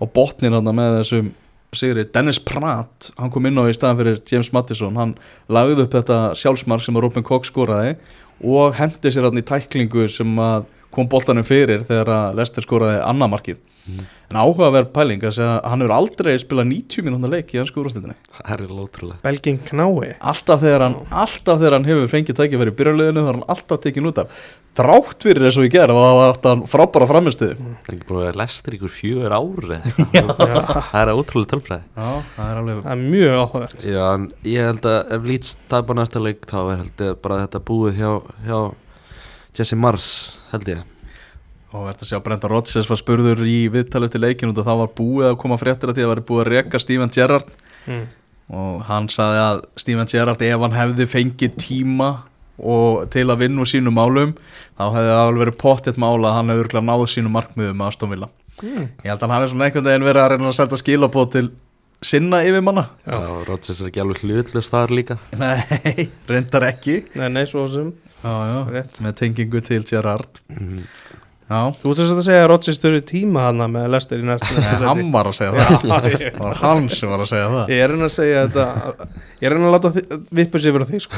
[0.00, 1.30] á botnin hann með þessum
[1.76, 2.06] sigri.
[2.10, 5.14] Dennis Pratt, hann kom inn á í staðan fyrir James Mattisson, hann
[5.52, 7.94] lagði upp þetta sjálfsmark sem að Robin Koch skoraði
[8.40, 13.02] og hendi sér hann í tæklingu sem að kom boltanum fyrir þegar að Lester skoraði
[13.06, 13.60] annamarkið
[14.30, 17.80] en áhugaverð pæling að segja að hann hefur aldrei spilað 90 mínúna leik í hansku
[17.82, 20.10] úrstættinni Það er lótrúlega Belgin knái.
[20.30, 23.80] Alltaf þegar hann, alltaf þegar hann hefur fengið tækifæri í byrjarliðinu þá er hann alltaf
[23.82, 24.28] tekin út af.
[24.78, 28.06] Þrátt fyrir eins og ég ger og það var alltaf frábæra framistuðu Það er ekki
[28.10, 30.78] búin að vera lestir ykkur fjögur ár eða eitthvað.
[30.92, 31.84] Það er ótrúlega tölfræði.
[31.96, 33.80] Já, það er alveg Það er mjög áhugavert.
[34.52, 35.98] Ég held að ef Leeds tapar
[39.56, 40.08] Jesse Mars
[40.52, 40.86] held ég.
[41.70, 44.94] Og verður að sjá Brenda Rodgers var spurður í viðtal eftir leikin og það var
[44.96, 47.52] búið að koma fréttir að því að það var búið að reka Steven Gerrard.
[47.86, 48.08] Mm.
[48.52, 52.08] og hann saði að Steven Gerrard ef hann hefði fengið tíma
[52.60, 54.34] og til að vinna úr sínum málum
[54.76, 57.88] þá hefði það alveg verið pottitt mála að hann hefði örgulega náð sínum markmiðum með
[57.88, 58.28] Aston Villa.
[58.60, 58.84] Mm.
[59.00, 61.46] ég held að hann hafi svona einhvern veginn verið að reyna að senda skilabóð til
[62.10, 62.84] sinna yfirmanna.
[63.06, 63.16] Já.
[63.16, 65.16] Já, Rodgers er ekki alveg hlutlust þar líka.
[65.40, 65.56] Nei,
[66.30, 67.00] reyndar ekki.
[67.16, 67.90] Nei, nei, svo sem
[68.24, 69.00] já, já, Rétt.
[69.04, 70.84] með tengingu til Gerrard Mhm.
[71.50, 74.86] Já, Þú ert að segja að Rodgers störu tíma hana með Lester í næsta Nei,
[74.86, 75.80] hann var að segja það.
[75.90, 77.72] Það var hann sem var að segja það.
[77.74, 79.08] Ég er að segja þetta
[79.40, 79.90] Ég er að láta
[80.38, 81.16] vippa sér fyrir því sko.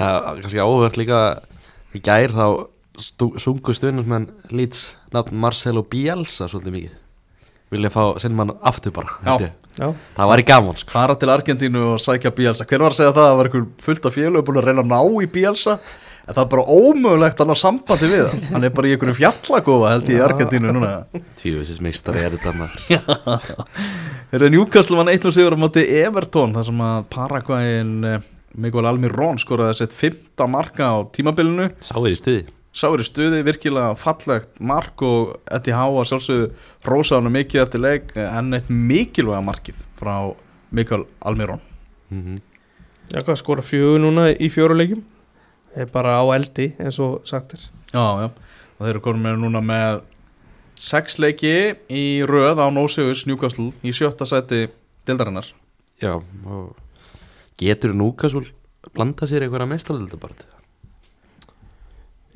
[0.00, 1.20] Er kannski áhugavert líka
[1.94, 2.46] í gær þá
[3.38, 4.82] sungu stundum Leeds
[5.14, 6.98] nafn Marcelo Bielsa svolítið mikið
[7.70, 9.50] Vilja fá sinn mann aftur bara Já.
[9.78, 10.90] Já, Það var í gaman sko.
[10.90, 12.66] Fara til Argentínu og sækja Bielsa.
[12.66, 13.28] Hver var að segja það?
[13.28, 15.76] Það var einhver fullt af félög búin að reyna að ná í Bielsa.
[16.26, 18.42] En það er bara ómögulegt að ná sambandi við hann.
[18.50, 20.90] Hann er bara í einhverju fjallagófa held ég í Argentínu núna.
[21.40, 22.68] Tvífisins meistari er þetta
[24.36, 27.94] eru Newcastle vann 1-0 sigur á móti Everton þar sem að Paraguayin
[28.60, 31.70] Miguel Almirón skoraði sett 15 marka á tímabilinu.
[31.82, 34.52] Sá er í stuði Sá er í stuði, virkilega fallegt.
[34.62, 35.40] Mark og
[35.74, 36.50] Howe að sjálfsögðu
[36.86, 40.14] rósaðanum mikið eftir leik en eitt mikilvæga markið frá
[40.70, 41.60] Mikael Almirón
[42.10, 42.40] mm -hmm.
[43.12, 45.02] já hvað skora fjögur núna í
[45.76, 47.60] er bara á eldi eins og sagt er.
[47.92, 48.30] Já, já,
[48.78, 50.02] og þeir eru komin með núna með
[50.76, 54.68] sex leiki í röð á Nósigus Newcastle í sjötta sæti
[55.06, 55.52] dildarinnar
[56.00, 56.76] Já, og
[57.58, 58.46] getur Núkasúl
[58.94, 60.59] blanda sér einhverja meistaröldu bara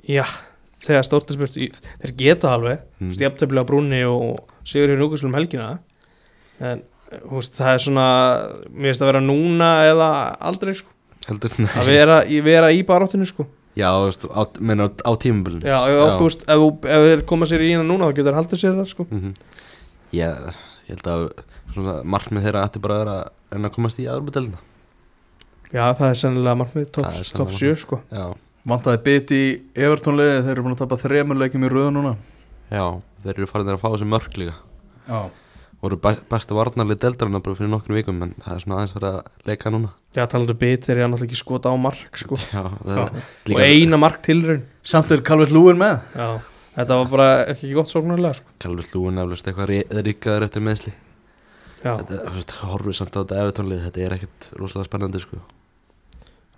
[0.09, 0.25] Já,
[0.85, 1.71] þegar stórt spurt í-
[2.03, 3.13] Þeir geta alveg Mm.
[3.63, 5.79] á brúnni og sigur í núkuslum helgina
[6.61, 6.83] En
[7.31, 8.07] veist, það er svona
[8.71, 10.09] Mér finnst að vera núna eða
[10.41, 10.89] aldrei sko.
[11.29, 13.47] Heldur, Að vera, í- vera í baráttinu sko.
[13.75, 16.19] Já, veist, á, meina, á tímabilinu Já, já.
[16.19, 18.87] þú veist, ef, þeir koma sér í hérna núna þá getur þeir haldið sér það
[18.93, 19.07] sko.
[19.11, 19.35] mm
[20.15, 20.29] Já,
[20.87, 21.25] ég held að
[21.75, 23.17] svona, markmið þeirra ætti bara að vera
[23.51, 24.61] reyna að komast í aðurbedelina
[25.75, 26.93] Já, það er sennilega sennilega
[27.35, 28.01] top 7 sko.
[28.13, 28.35] Já,
[28.65, 29.43] Vantaði bit í
[29.77, 32.15] Everton liði, þeir eru búin að tapa þremur leikim í röð núna.
[32.73, 32.85] Já,
[33.25, 34.55] þeir eru farin að fá þessi mörk líka.
[35.09, 35.19] Já.
[35.85, 39.19] Voru bæ, bestu varnarlið deldarinn bara fyrir nokkrum vikum en það er svona aðeins verið
[39.19, 39.91] að leika núna.
[40.17, 42.39] Já, talandu bit þeir eru náttúrulega ekki skota á mark sko.
[42.55, 43.05] Já, það Já.
[43.05, 44.63] er Og eina mark tilraun
[44.95, 45.99] Samt er Calvert Lúin með.
[46.17, 46.31] Já,
[46.79, 48.55] þetta var bara ekki gott sóknarlega sko.
[48.65, 49.75] Kalvur Lúin eflust eitthvað
[50.09, 50.95] ríkaður eftir meðsli
[51.85, 55.43] Já, Þetta, horfið samt á þetta efitónlið þetta er ekkert rosalega spennandi sko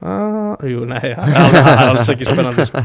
[0.02, 2.82] ah, Jú, nei, það er alls ekki spennandi sko.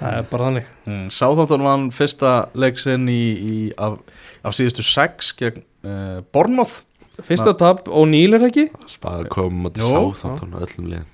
[0.00, 0.68] Það er bara þannig.
[0.88, 3.98] Mm, Sáþáttan vann fyrsta leik sinn í, í, af,
[4.46, 6.82] af síðustu sex gegn uh, Bornmoth
[7.18, 8.68] Fyrsta tap, O'Neill er ekki?
[8.86, 10.04] Spaga kom á til Jó.
[10.14, 11.08] sáþáttan á öllum liðum.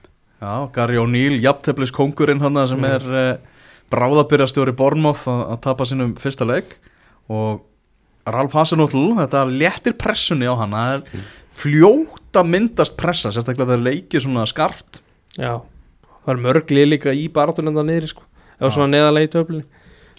[0.45, 2.90] Já, Gary O'Neill, jafnteflis kongurinn hann sem Mm.
[2.90, 3.55] er uh,
[3.95, 6.74] bráðabyrjastjóri Bornmoth að, að tapa sínum fyrsta leik.
[7.32, 7.62] Og
[8.28, 11.24] Ralf Hasenhutl, þetta léttir pressunni á hann, það er
[11.57, 15.01] fljóta myndast pressa, sérstaklega það er leikið svona skarft
[15.35, 15.62] Já,
[16.24, 18.26] það er mörglið líka í barátunum það niðri sko.
[18.61, 19.64] Eða svona neðalegi töflinni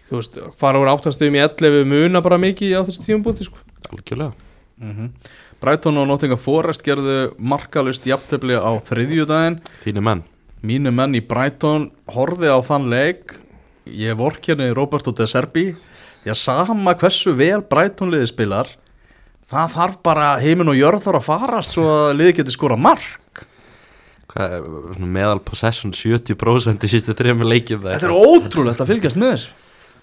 [0.06, 3.58] Þú veist, fara úr áttastöðum í 11 muna bara mikið á þessi tímabúti sko.
[3.92, 4.34] Algjörlega.
[4.82, 5.10] Mm
[5.66, 9.56] Brighton og Nottingham Forest gerðu markalust jafntefli á þriðjudaginn.
[9.82, 10.22] Þínu menn.
[10.62, 13.38] Mínu menn í Brighton horfið á þann leik.
[13.88, 15.72] Ég vorkenni Roberto De Serbi.
[16.22, 18.70] Því að sama hversu vel Brighton liði spilar
[19.50, 23.06] það þarf bara heiminn og jörð þarf að farast svo að liði geti skora mark
[24.36, 29.54] meðal possession 70% í sístu þrejum leikjum þetta er ótrúlegt að fylgjast með þessu.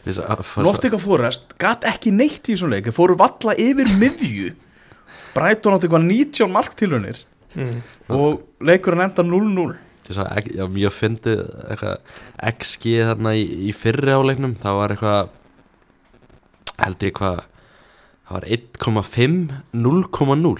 [0.02, 2.88] Ótrúlega Nottingham Forest gat ekki neitt í þessum leik.
[2.88, 4.54] Þeir fóru valla yfir miðju.
[5.32, 7.20] Brighton átti eitthvað 19 marktilunir
[7.56, 7.78] mm.
[8.12, 9.72] og leikurinn enda 0-0
[10.12, 12.18] Já, mjög fyndið eitthvað
[12.50, 15.30] XG þarna í, í fyrri áleiknum það var eitthvað
[16.82, 19.36] held ég hvað það var 1,5
[19.78, 20.54] 0,0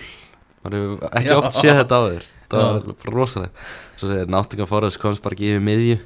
[0.62, 1.37] Það hefur ekki Já.
[1.41, 3.67] oft séð þetta áður það var rosalega
[3.99, 5.99] svo segir Nottingham Forest komst bara ekki yfir miðju.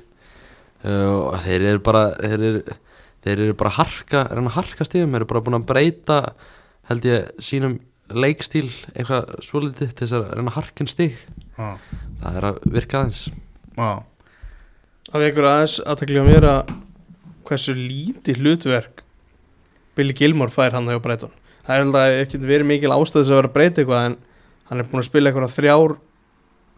[0.86, 2.76] Uh, og þeir eru bara þeir eru,
[3.26, 6.18] þeir eru bara harka reyna að harka stíðum, þeir eru bara búin að breyta
[6.90, 11.16] held ég sínum leikstíl eitthvað svolítið til þess að reyna að harkin stíg
[11.56, 11.72] Já,
[12.20, 13.22] það er að virka aðeins.
[13.76, 13.90] Já,
[15.06, 16.70] Það vekur aðeins aðtaklega mér að
[17.46, 19.02] hversu lítið hlutverk
[19.96, 21.30] Billy Gilmore fær hann hjá Brighton.
[21.64, 24.16] Það er held að ekki verið mikil ástæðis að vera að breyta eitthvað en
[24.68, 25.94] hann er búin að spila eitthvað þrjár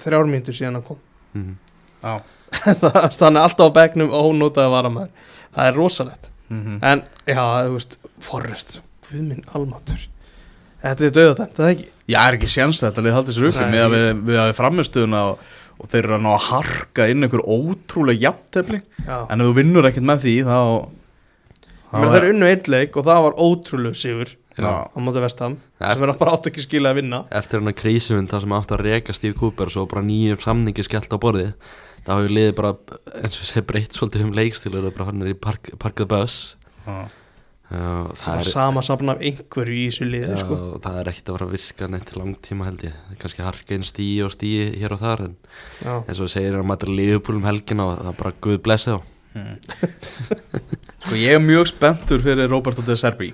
[0.02, 1.00] þrjár mínútur síðan hann kom.
[1.34, 1.56] Mm.
[2.02, 6.30] hann er alltaf á bekknum og hún notaði varamæður það er rosalegt.
[6.48, 8.80] Mm en já, þú veist, Forrest
[9.10, 10.08] við minn almatur
[10.82, 11.88] þetta er döðatæmt, það er ekki?
[12.08, 15.42] Já, er ekki séns þetta lið haldið sér með að við, við að framistuðuna og,
[15.78, 18.80] og þeir eru að ná að harka inn einhver ótrúlega jafntefli.
[19.04, 19.26] Já.
[19.28, 20.60] en ef þú vinnur ekkert með því þá
[21.92, 24.34] menn það er unnu einn leik og það var ótrúlega sigur.
[24.66, 28.30] Á móti vestam sem er bara átt ekki skilja að vinna eftir hann að krísuvinn
[28.30, 31.52] það sem átti að reka Steve Cooper og svo bara nýjum samningi skellt á borðið
[32.06, 32.74] þá hefur liðið bara
[33.20, 36.08] eins og sé breytt svolítið um leikstíl og bara hann er í park, Park the
[36.08, 36.56] Bus
[36.86, 36.96] Já.
[37.68, 40.58] og það það er er, sama safn af einhverju í þessu liði sko.
[40.86, 43.44] það er ekkit að fara að virka neitt til langtíma held ég Það er kannski
[43.44, 45.36] harka einn stíi og stíi hér og þar en
[45.84, 45.92] já.
[46.00, 49.14] eins og segir hann mætir liðupúl um helgina og það er bara guð blessi þá
[51.04, 53.30] Sko ég er mjög spenntur fyrir Roberto De Serbi.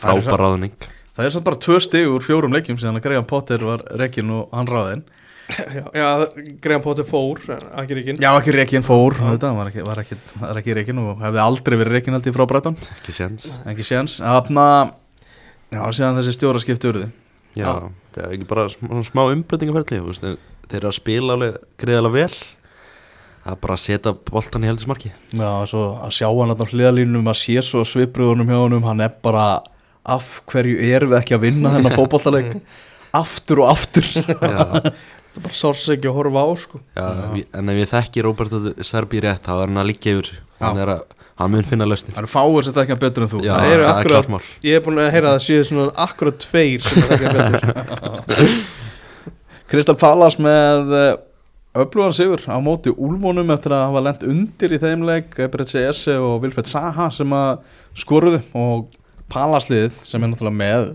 [0.00, 3.62] Frábær ráðning Það er samt bara tvö stig úr fjórum leikjum síðan að Graham Potter
[3.62, 5.04] var rekin og hann ráðinn.
[5.46, 6.06] Já, já,
[6.64, 10.58] Graham Potter fór ekki reikinn Já, ekki rekin fór, þetta var ekki, var ekki, var
[10.58, 12.78] ekki rekin og hefði aldrei verið rekin held ég frá Brighton.
[12.96, 13.52] Ekki séns.
[13.70, 14.66] Ekki séns, aðna
[15.74, 17.06] Já, síðan þessi stjóraskipti urði
[17.58, 17.70] já,
[18.14, 20.00] það er ekki bara smá, smá umbreytingaferðli
[20.70, 22.38] þeir eru að spila alveg greiðalega vel
[23.44, 27.28] það er bara að setja boltan í heldismarki Já, svo að sjá hann á hliðalínum
[27.30, 29.46] að sé svo svipriðunum hjá honum hann er bara
[30.04, 32.56] af hverju erum við ekki að vinna þennan fótballtaleg
[33.14, 34.08] aftur og aftur.
[34.10, 34.92] Já.
[35.34, 36.78] Það er bara sársækja að horfa á sko.
[36.94, 40.28] Já, við- en ef ég þekki Roberto Serbi rétt þá er hann að liggja yfir.
[40.60, 40.82] Hann, Já.
[40.84, 41.00] er að,
[41.40, 42.14] hann mun finna lausnir.
[42.14, 43.40] Það eru fáir sem ekki betur en þú.
[43.42, 46.86] Já, það það akkurat- ég er búin að heyra að það séu svona akkurat tveir
[46.86, 48.54] sem ekki betur.
[49.74, 50.94] Kristal Pallas með
[51.74, 56.14] öflugan sigur á móti Úlfónum eftir að hafa lent undir í þeim leik Ebretsi Esse
[56.22, 57.64] og Vilfred Saha sem að
[57.98, 58.42] skoruðu.
[58.54, 58.94] Og
[59.32, 60.92] Pallasliðið sem er náttúrulega með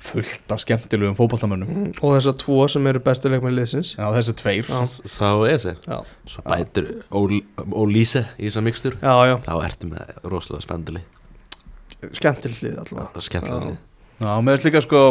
[0.00, 3.90] fullt af skemmtilegum fótballtamönnum og þessar tvo sem eru bestu leikmenn liðsins.
[3.98, 4.70] Já, þessi tveir.
[5.04, 5.98] Sá er þessi já,
[6.32, 9.36] Svo bætur Ól- Ólíse í þessa mikstur já, já.
[9.44, 11.02] þá ertu með rosalega spendili
[12.16, 13.10] skemmtilegt lið allavega.
[13.20, 13.76] Og skemmtilega Já.
[14.24, 15.02] Já, með líka sko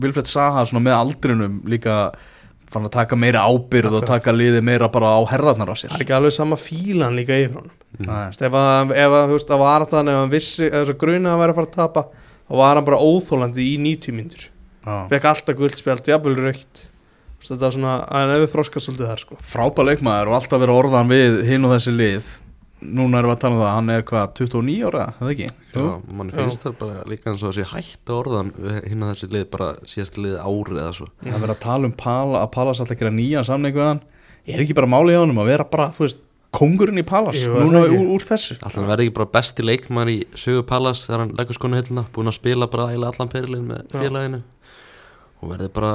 [0.00, 1.98] Vilfred Saha svona með aldrinum líka
[2.72, 4.10] fann að taka meira ábyrð og Akkurat.
[4.16, 7.36] taka liði meira bara á herðarnar á sér það er ekki alveg sama fílan líka
[7.42, 8.10] yfir honum Mm.
[8.28, 10.98] Ef að, ef að þú veist að var þannig ef hann vissi, eða þess að
[11.00, 12.02] gruna að væri að fara að tapa
[12.50, 14.42] þá var hann bara óþólandi í 90 mínútur
[14.84, 14.96] Já.
[15.08, 16.82] fekk alltaf guldspjald, jafnvel raukt
[17.46, 21.08] þetta var svona, hann hefur þroskast svolítið þar sko frábær leikmaður og alltaf verið orðan
[21.14, 22.28] við hinn og þessi lið
[22.86, 25.48] núna erum við að tala um það, hann er hvað 29 ára, það ekki?
[25.76, 25.86] Já,
[26.18, 28.52] mann finnst það bara líka eins og að sé hætt að orðan
[28.86, 31.90] hinn að þessi lið bara síðast lið árið eða svo Það er verið að tala
[31.90, 34.02] um Pala, að Palas alltaf gera nýja samning við hann
[34.46, 36.22] er ekki bara málið hjá honum að vera bara, þú veist
[36.56, 37.98] kongurinn í er núna ekki?
[37.98, 41.34] úr, úr þessu Alltaf hann verði ekki bara besti leikmar í sögu Pallas þegar hann
[41.36, 43.98] leggur skonu hillina búin að spila bara allan fyrirlin með Já.
[43.98, 44.40] félaginu
[45.42, 45.92] og verði bara,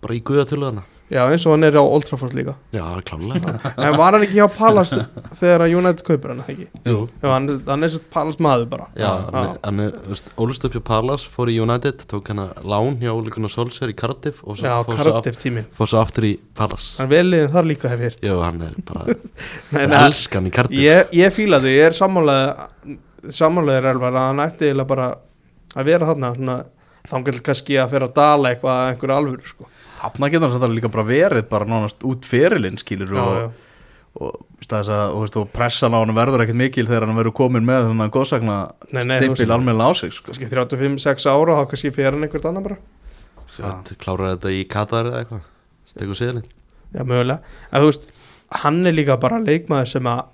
[0.00, 2.52] bara í guðatölu hana Já, eins og hann er á Old Trafford líka.
[2.70, 3.52] Já, klálega
[3.86, 5.00] En var hann ekki hjá Palace
[5.40, 6.66] þegar að United kaupir hann, ekki?
[6.86, 7.00] Jú.
[7.18, 8.86] Já, hann, hann er sett Palace maður bara.
[8.94, 12.44] Já, er- hann er, þú veist, ólust upp hjá Palace, fór í United, tók hann
[12.44, 15.66] að lán hjá Ole Gunnar Solskjaer í Cardiff og svo Já, fór, svo, Cardiff tíminn.
[15.66, 16.32] af- fór svo aftur í
[16.62, 16.92] Palace.
[17.02, 18.22] Hann veliðin þar líka hef ég heyrt.
[18.30, 20.78] Jú, hann er bara, Nei, bara nei, elskan í Cardiff.
[20.86, 23.00] Ég, ég fíla því, ég er sammálaðið
[23.36, 25.08] Sammálaðið er alveg að hann ætti eiginlega bara
[25.76, 26.54] að vera þarna svona,
[27.10, 29.66] þannig kannski að fyrir að dala eitthvað að einhverju alvöru sko.
[30.00, 33.48] Þarna getur hann þetta líka bara verið bara nánast út ferilinn skilur Já, og, já.
[34.14, 37.36] og, og, að, og, veist, og pressan á hann verður ekkert mikil þegar hann verður
[37.36, 37.90] komin með
[38.90, 40.32] Nei, nei, þú veist- stimpil almennilega á sig sko.
[40.32, 42.76] kannski 35-6 ára þá kannski fyrir hann einhvert annan bara.
[43.50, 43.70] Svo
[44.00, 45.46] klárar þetta í Katar eða eitthvað?
[45.84, 46.42] Stekur síðan
[46.94, 47.40] Já, mögulega.
[47.70, 48.06] En þú veist,
[48.64, 50.24] hann er líka bara leikmaður sem að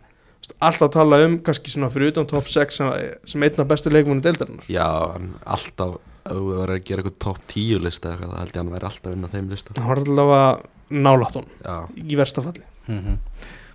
[0.63, 2.93] alltaf tala um kannski svona fyrir utan top 6 sem,
[3.27, 4.65] sem einn af bestu leikmunu deildarinnar.
[4.71, 8.41] Já, hann alltaf ef þú verður að gera eitthvað top 10 lista eða eitthvað, það
[8.43, 10.65] held ég að hann væri alltaf inn á þeim lista hann var alltaf að
[11.07, 13.19] nálátt honum Já, í verstafalli mm -hmm.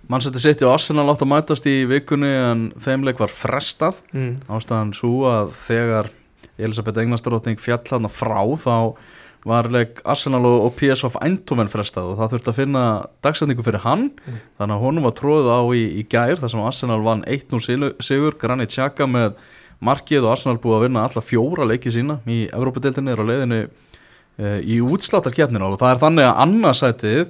[0.08, 4.40] Mannsætti sitt og Arsenal átt að mætast í vikunni en þeimleik var frestað mm.
[4.50, 6.10] ástæðan svo að þegar
[6.58, 8.96] Elisabeth Englandsdrótning fjall hann frá þá
[9.44, 12.82] var leik Arsenal og, og PSV Eindhoven frestað og það þurfti að finna
[13.22, 14.36] dagsendingu fyrir hann Mm.
[14.58, 17.96] þannig að honum var tróðið á í, í gær þar sem Arsenal vann 1-0 sigur-
[18.02, 19.34] sigur Granit Xhaka með
[19.82, 23.60] markið og Arsenal búið að vinna alla fjóra leiki sína í Evrópadeildinni er á leiðinu
[23.62, 27.22] e, í útsláttarkjarninu og það er þannig að annarsætið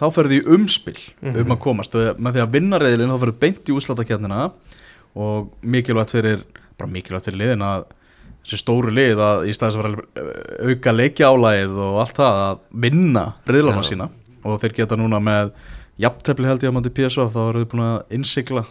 [0.00, 1.36] þá ferði í umspil Mhm.
[1.44, 4.40] um að komast og með því að vinna reyðilinn þá ferði beint í útsláttarkjarnina
[5.14, 6.42] og mikilvægt fyrir
[6.78, 7.84] bara mikilvægt fyrir liðin að
[8.44, 12.58] þessi stóru lið að í staðis að vera að auka leikjálægið og allt það að
[12.84, 13.88] vinna reyðlana Já.
[13.92, 14.08] sína
[14.44, 15.52] og þeir geta núna með
[16.02, 18.64] jafntefli held ég á mandi PSV þá eru þau búin að innsigla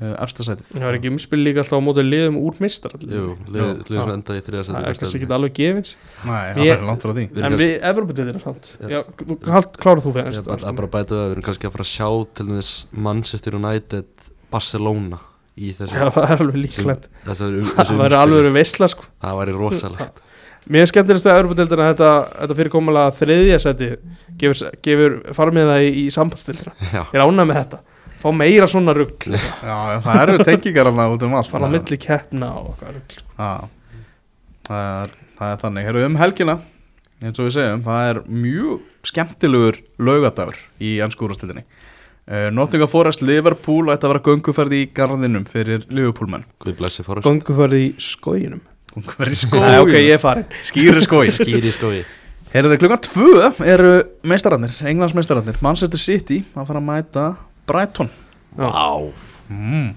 [0.00, 3.80] uh, efstasætið það var ekki umspil líka alltaf á móti liðum úr mistar jú, liður
[3.86, 4.00] Já.
[4.02, 5.94] sem enda í þriða það er kannski ekki alveg gefins.
[6.24, 7.24] Nei, það er langt frá því.
[7.48, 8.70] En við, Evropadeildina samt.
[8.82, 9.00] Já.
[9.00, 11.92] já, klára þú fyrir Ég að bara bæta það, við erum kannski að fara að
[11.94, 12.72] sjá til dæmis
[13.08, 15.20] Manchester United Barcelona
[15.58, 17.10] í þessu já, það er alveg líklegt.
[17.10, 18.16] Um- það umspili.
[18.22, 19.06] alveg veistla sko.
[19.22, 20.24] Það væri rosalegt.
[20.68, 22.08] Mér er skemmtilegst að Europadeildina þetta,
[22.42, 23.86] þetta fyrirkomulega þriðja seti
[24.40, 27.78] gefur, gefur farmiða í, í sambandstildina Já, Ég er ánægð með þetta
[28.18, 31.50] Fá meira svona rugg Já, það eru tengingar alveg út um allt.
[31.52, 33.28] Fara á milli keppna og okkar rugg sko.
[33.38, 33.52] Já,
[34.68, 35.86] það er, það er þannig.
[35.88, 36.56] Herru um helgina,
[37.22, 41.64] eins og við segjum það er mjög skemmtilegur laugadagur í ennskúrastildinni
[42.28, 46.46] uh, Nottingham Forest Liverpool ætti að vera gönguferð í garðinum fyrir Liverpoolmenn.
[46.62, 48.62] Guð blessi Forrest Gönguferð í skóginum.
[48.94, 52.00] Gönguferð í Nei, ok, skóin ég er farin Skýri skóin Skýri skói
[52.48, 53.90] Herru klukkan tvö eru
[54.24, 57.24] meistararnir, Englands meistararnir Manchester City að fara að mæta
[57.68, 58.10] Brighton.
[58.58, 58.72] Vá.
[59.52, 59.92] Mm.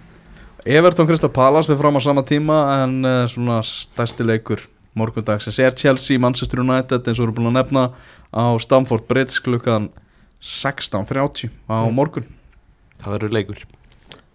[0.66, 4.62] Everton Crystal Palace við fram á sama tíma en uh, svona stærsti leikur
[5.00, 7.84] morgundagsins er Chelsea Manchester United eins og við erum búin að nefna
[8.36, 9.90] á Stamford Bridge klukkan
[10.42, 11.94] 16.30 á Mm.
[11.96, 12.26] morgun.
[13.02, 13.62] Það verður leikur.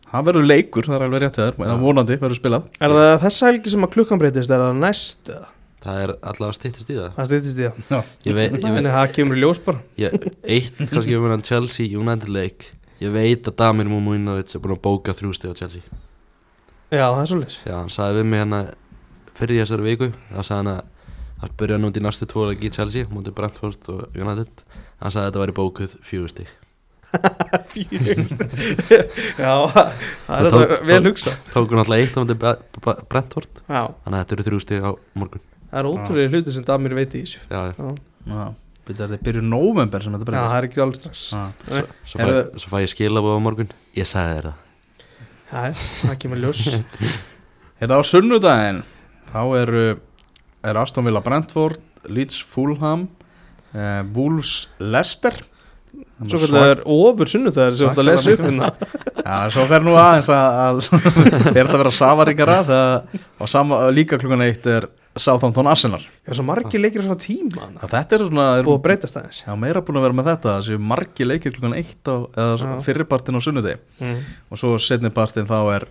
[0.07, 2.67] Það verður leikur, það er alveg rétt að það vonandi verður spilað.
[2.81, 5.49] Er það þessa helgi sem að klukkan breytist Er það næst eða?
[5.87, 7.11] Það er allavega stýttist í það.
[7.17, 7.81] Það stýttist í það.
[7.91, 7.99] Já.
[8.27, 9.83] Ég veit, ég En veit það kemur ljós bara.
[10.01, 10.15] Ég,
[10.57, 12.71] Eitt kannski um hennan Chelsea United leik
[13.03, 15.83] Ég veit að Damir Muminovic er búin að bóka þrjú steg á Chelsea.
[16.95, 18.61] Já, það er svolítið Já, hann sagði við mig hérna
[19.37, 20.09] fyrir þessari viku.
[20.33, 20.85] Þá sagði hann að
[21.43, 24.63] hann byrja nú út í næstu tvo leiki í Chelsea mútið Brentford og United.
[25.03, 26.55] Hann sagði að þetta væri bókuð fjögur stík
[29.37, 29.93] Já, það er
[30.27, 32.39] Það tók- þetta vel hugsa tóku náttúrulega eitt á mútið
[33.13, 33.61] Brentford.
[33.69, 34.91] Já, þannig að þetta eru þrjú stík á
[35.21, 35.45] morgun.
[35.67, 37.43] Það er ótrúlega hluti sem Damir veit í þessu.
[37.51, 37.91] Já, já.
[38.27, 38.47] Já,
[38.87, 40.51] Já, byrja þetta byrju november sem þetta Já, breytist?
[40.53, 41.25] það er ekki alveg strax.
[41.33, 41.43] Já.
[41.73, 43.71] Nei, Svo, fæ, Eru- svo fæ ég skilabóð á morgun.
[43.99, 44.63] Ég sagði þér það.
[45.47, 46.63] Já, það kemur í ljós.
[47.81, 48.79] Hérna á sunnudaginn
[49.33, 49.83] þá eru
[50.67, 53.09] er Aston Villa Brentford Leeds Fulham
[53.75, 55.35] uh, Wolves Leicester.
[56.27, 58.71] Svo kallar það er ofur sunnudagar sem þú ert að lesa upp hérna.
[59.27, 60.81] Já, svo fer nú aðeins að, að
[61.55, 64.87] fer þetta að vera safaríkara þegar og sama, líka klukkan eitt er
[65.17, 66.03] Southampton Arsenal.
[66.27, 67.81] Já, svo margir leikir á svona tíma þarna.
[67.83, 69.39] Já, þetta er svona er, Búið að breytast aðeins.
[69.47, 72.75] Já, meira búin að vera með þetta þessi margi leikir klukkan eitt á, eða Já.
[72.87, 73.79] fyrirpartin á sunnudegi.
[74.03, 74.19] Mm.
[74.51, 75.89] og svo setnipartin þá er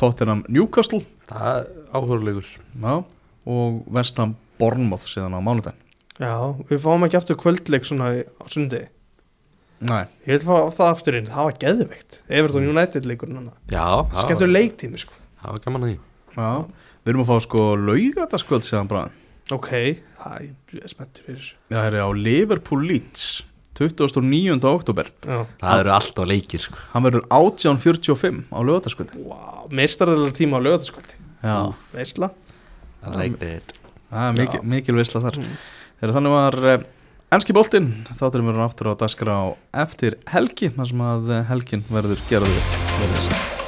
[0.00, 1.04] Tottenham Newcastle.
[1.30, 2.94] Það er áhörulegur já,
[3.46, 5.80] og Vestham Bournemouth síðan á mánudaginn.
[6.18, 6.34] Já,
[6.70, 8.84] við fáum ekki aftur kvöldleik svona á sundi
[9.84, 12.18] Nei, Ég vil fá það aftur inn, það var geðveikt.
[12.30, 13.50] Everton United leikurinn hann
[14.22, 15.12] Skemmtur leiktími sko.
[15.42, 15.96] það var gaman að því.
[16.38, 16.50] Já,
[17.04, 19.08] við erum að fá sko laugataskvöld síðan bara.
[19.52, 19.70] Ok,
[20.18, 21.58] það er er spenntur fyrir þessu.
[21.68, 23.26] Já, það er á Liverpool Leeds
[23.74, 24.62] 29.
[24.70, 26.78] oktober Já, Það eru alltaf leikir sko.
[26.92, 31.56] Hann verður 18.45 á laugataskvöldi wow, meistarðalega tíma á lögataskvöldi Já,
[31.94, 32.30] Veistla
[33.04, 33.74] I like that.
[34.08, 35.40] Það er mikil, mikil veisla þar.
[35.42, 35.56] Mm.
[36.00, 36.76] Þegar þannig var uh,
[37.34, 39.36] Enski boltinn, þátturum við aftur á dagskrá
[39.84, 43.62] eftir helgi, þar sem að eh, helgin verður gerður verður þess